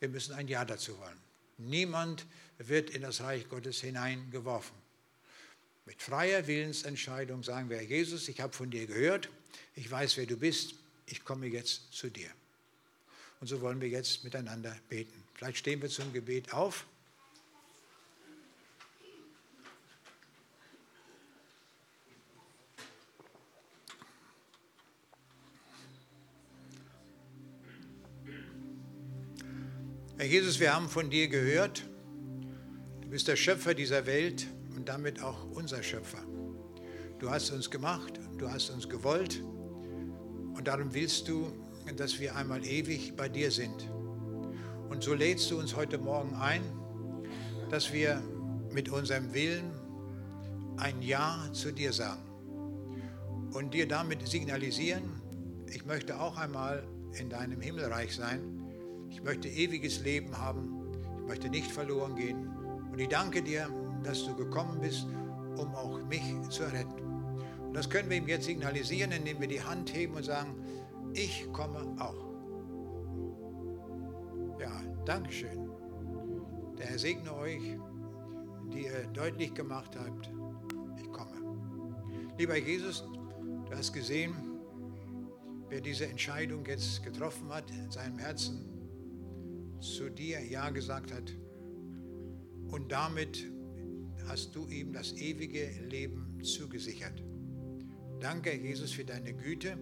[0.00, 1.20] wir müssen ein Ja dazu wollen.
[1.58, 2.26] Niemand
[2.58, 4.76] wird in das Reich Gottes hineingeworfen.
[5.84, 9.28] Mit freier Willensentscheidung sagen wir, Jesus, ich habe von dir gehört,
[9.74, 10.74] ich weiß, wer du bist,
[11.06, 12.30] ich komme jetzt zu dir.
[13.42, 15.20] Und so wollen wir jetzt miteinander beten.
[15.34, 16.86] Vielleicht stehen wir zum Gebet auf.
[30.16, 31.82] Herr Jesus, wir haben von dir gehört.
[33.00, 36.24] Du bist der Schöpfer dieser Welt und damit auch unser Schöpfer.
[37.18, 41.52] Du hast uns gemacht, du hast uns gewollt und darum willst du,
[41.96, 43.90] dass wir einmal ewig bei dir sind.
[44.88, 46.62] Und so lädst du uns heute Morgen ein,
[47.70, 48.22] dass wir
[48.70, 49.72] mit unserem Willen
[50.76, 52.22] ein Ja zu dir sagen
[53.52, 55.02] und dir damit signalisieren,
[55.66, 56.86] ich möchte auch einmal
[57.18, 58.62] in deinem Himmelreich sein
[59.12, 60.90] ich möchte ewiges Leben haben.
[61.20, 62.48] Ich möchte nicht verloren gehen.
[62.90, 63.68] Und ich danke dir,
[64.02, 65.06] dass du gekommen bist,
[65.56, 67.02] um auch mich zu retten.
[67.60, 70.54] Und das können wir ihm jetzt signalisieren, indem wir die Hand heben und sagen,
[71.14, 72.32] ich komme auch.
[74.60, 75.70] Ja, Dankeschön.
[76.78, 77.78] Der Herr segne euch,
[78.72, 80.30] die ihr deutlich gemacht habt,
[80.96, 81.58] ich komme.
[82.38, 83.04] Lieber Jesus,
[83.66, 84.34] du hast gesehen,
[85.68, 88.68] wer diese Entscheidung jetzt getroffen hat in seinem Herzen,
[89.80, 91.36] zu dir Ja gesagt hat.
[92.70, 93.50] Und damit
[94.28, 97.22] hast du ihm das ewige Leben zugesichert.
[98.20, 99.76] Danke, Jesus, für deine Güte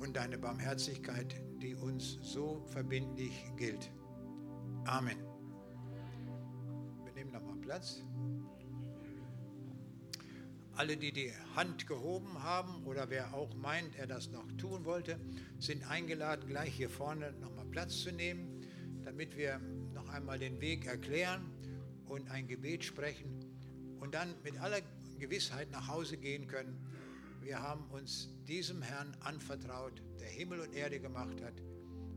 [0.00, 3.90] und deine Barmherzigkeit, die uns so verbindlich gilt.
[4.84, 5.18] Amen.
[7.04, 8.02] Wir nehmen nochmal Platz.
[10.74, 15.18] Alle, die die Hand gehoben haben oder wer auch meint, er das noch tun wollte,
[15.58, 18.58] sind eingeladen, gleich hier vorne nochmal Platz zu nehmen
[19.08, 19.58] damit wir
[19.94, 21.50] noch einmal den Weg erklären
[22.04, 23.40] und ein Gebet sprechen
[24.00, 24.82] und dann mit aller
[25.18, 26.76] Gewissheit nach Hause gehen können.
[27.40, 31.60] Wir haben uns diesem Herrn anvertraut, der Himmel und Erde gemacht hat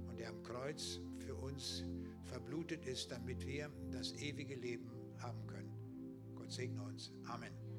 [0.07, 1.83] und der am Kreuz für uns
[2.25, 5.71] verblutet ist, damit wir das ewige Leben haben können.
[6.35, 7.11] Gott segne uns.
[7.27, 7.70] Amen.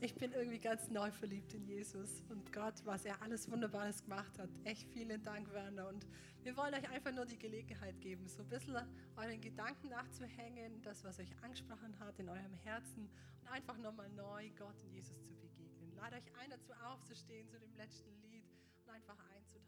[0.00, 4.38] Ich bin irgendwie ganz neu verliebt in Jesus und Gott, was er alles Wunderbares gemacht
[4.38, 4.48] hat.
[4.62, 5.88] Echt vielen Dank, Werner.
[5.88, 6.06] Und
[6.44, 8.76] wir wollen euch einfach nur die Gelegenheit geben, so ein bisschen
[9.16, 14.48] euren Gedanken nachzuhängen, das, was euch angesprochen hat in eurem Herzen und einfach nochmal neu
[14.50, 15.92] Gott und Jesus zu begegnen.
[15.96, 18.44] Lade euch ein, dazu aufzustehen zu dem letzten Lied
[18.84, 19.67] und einfach einzutauchen in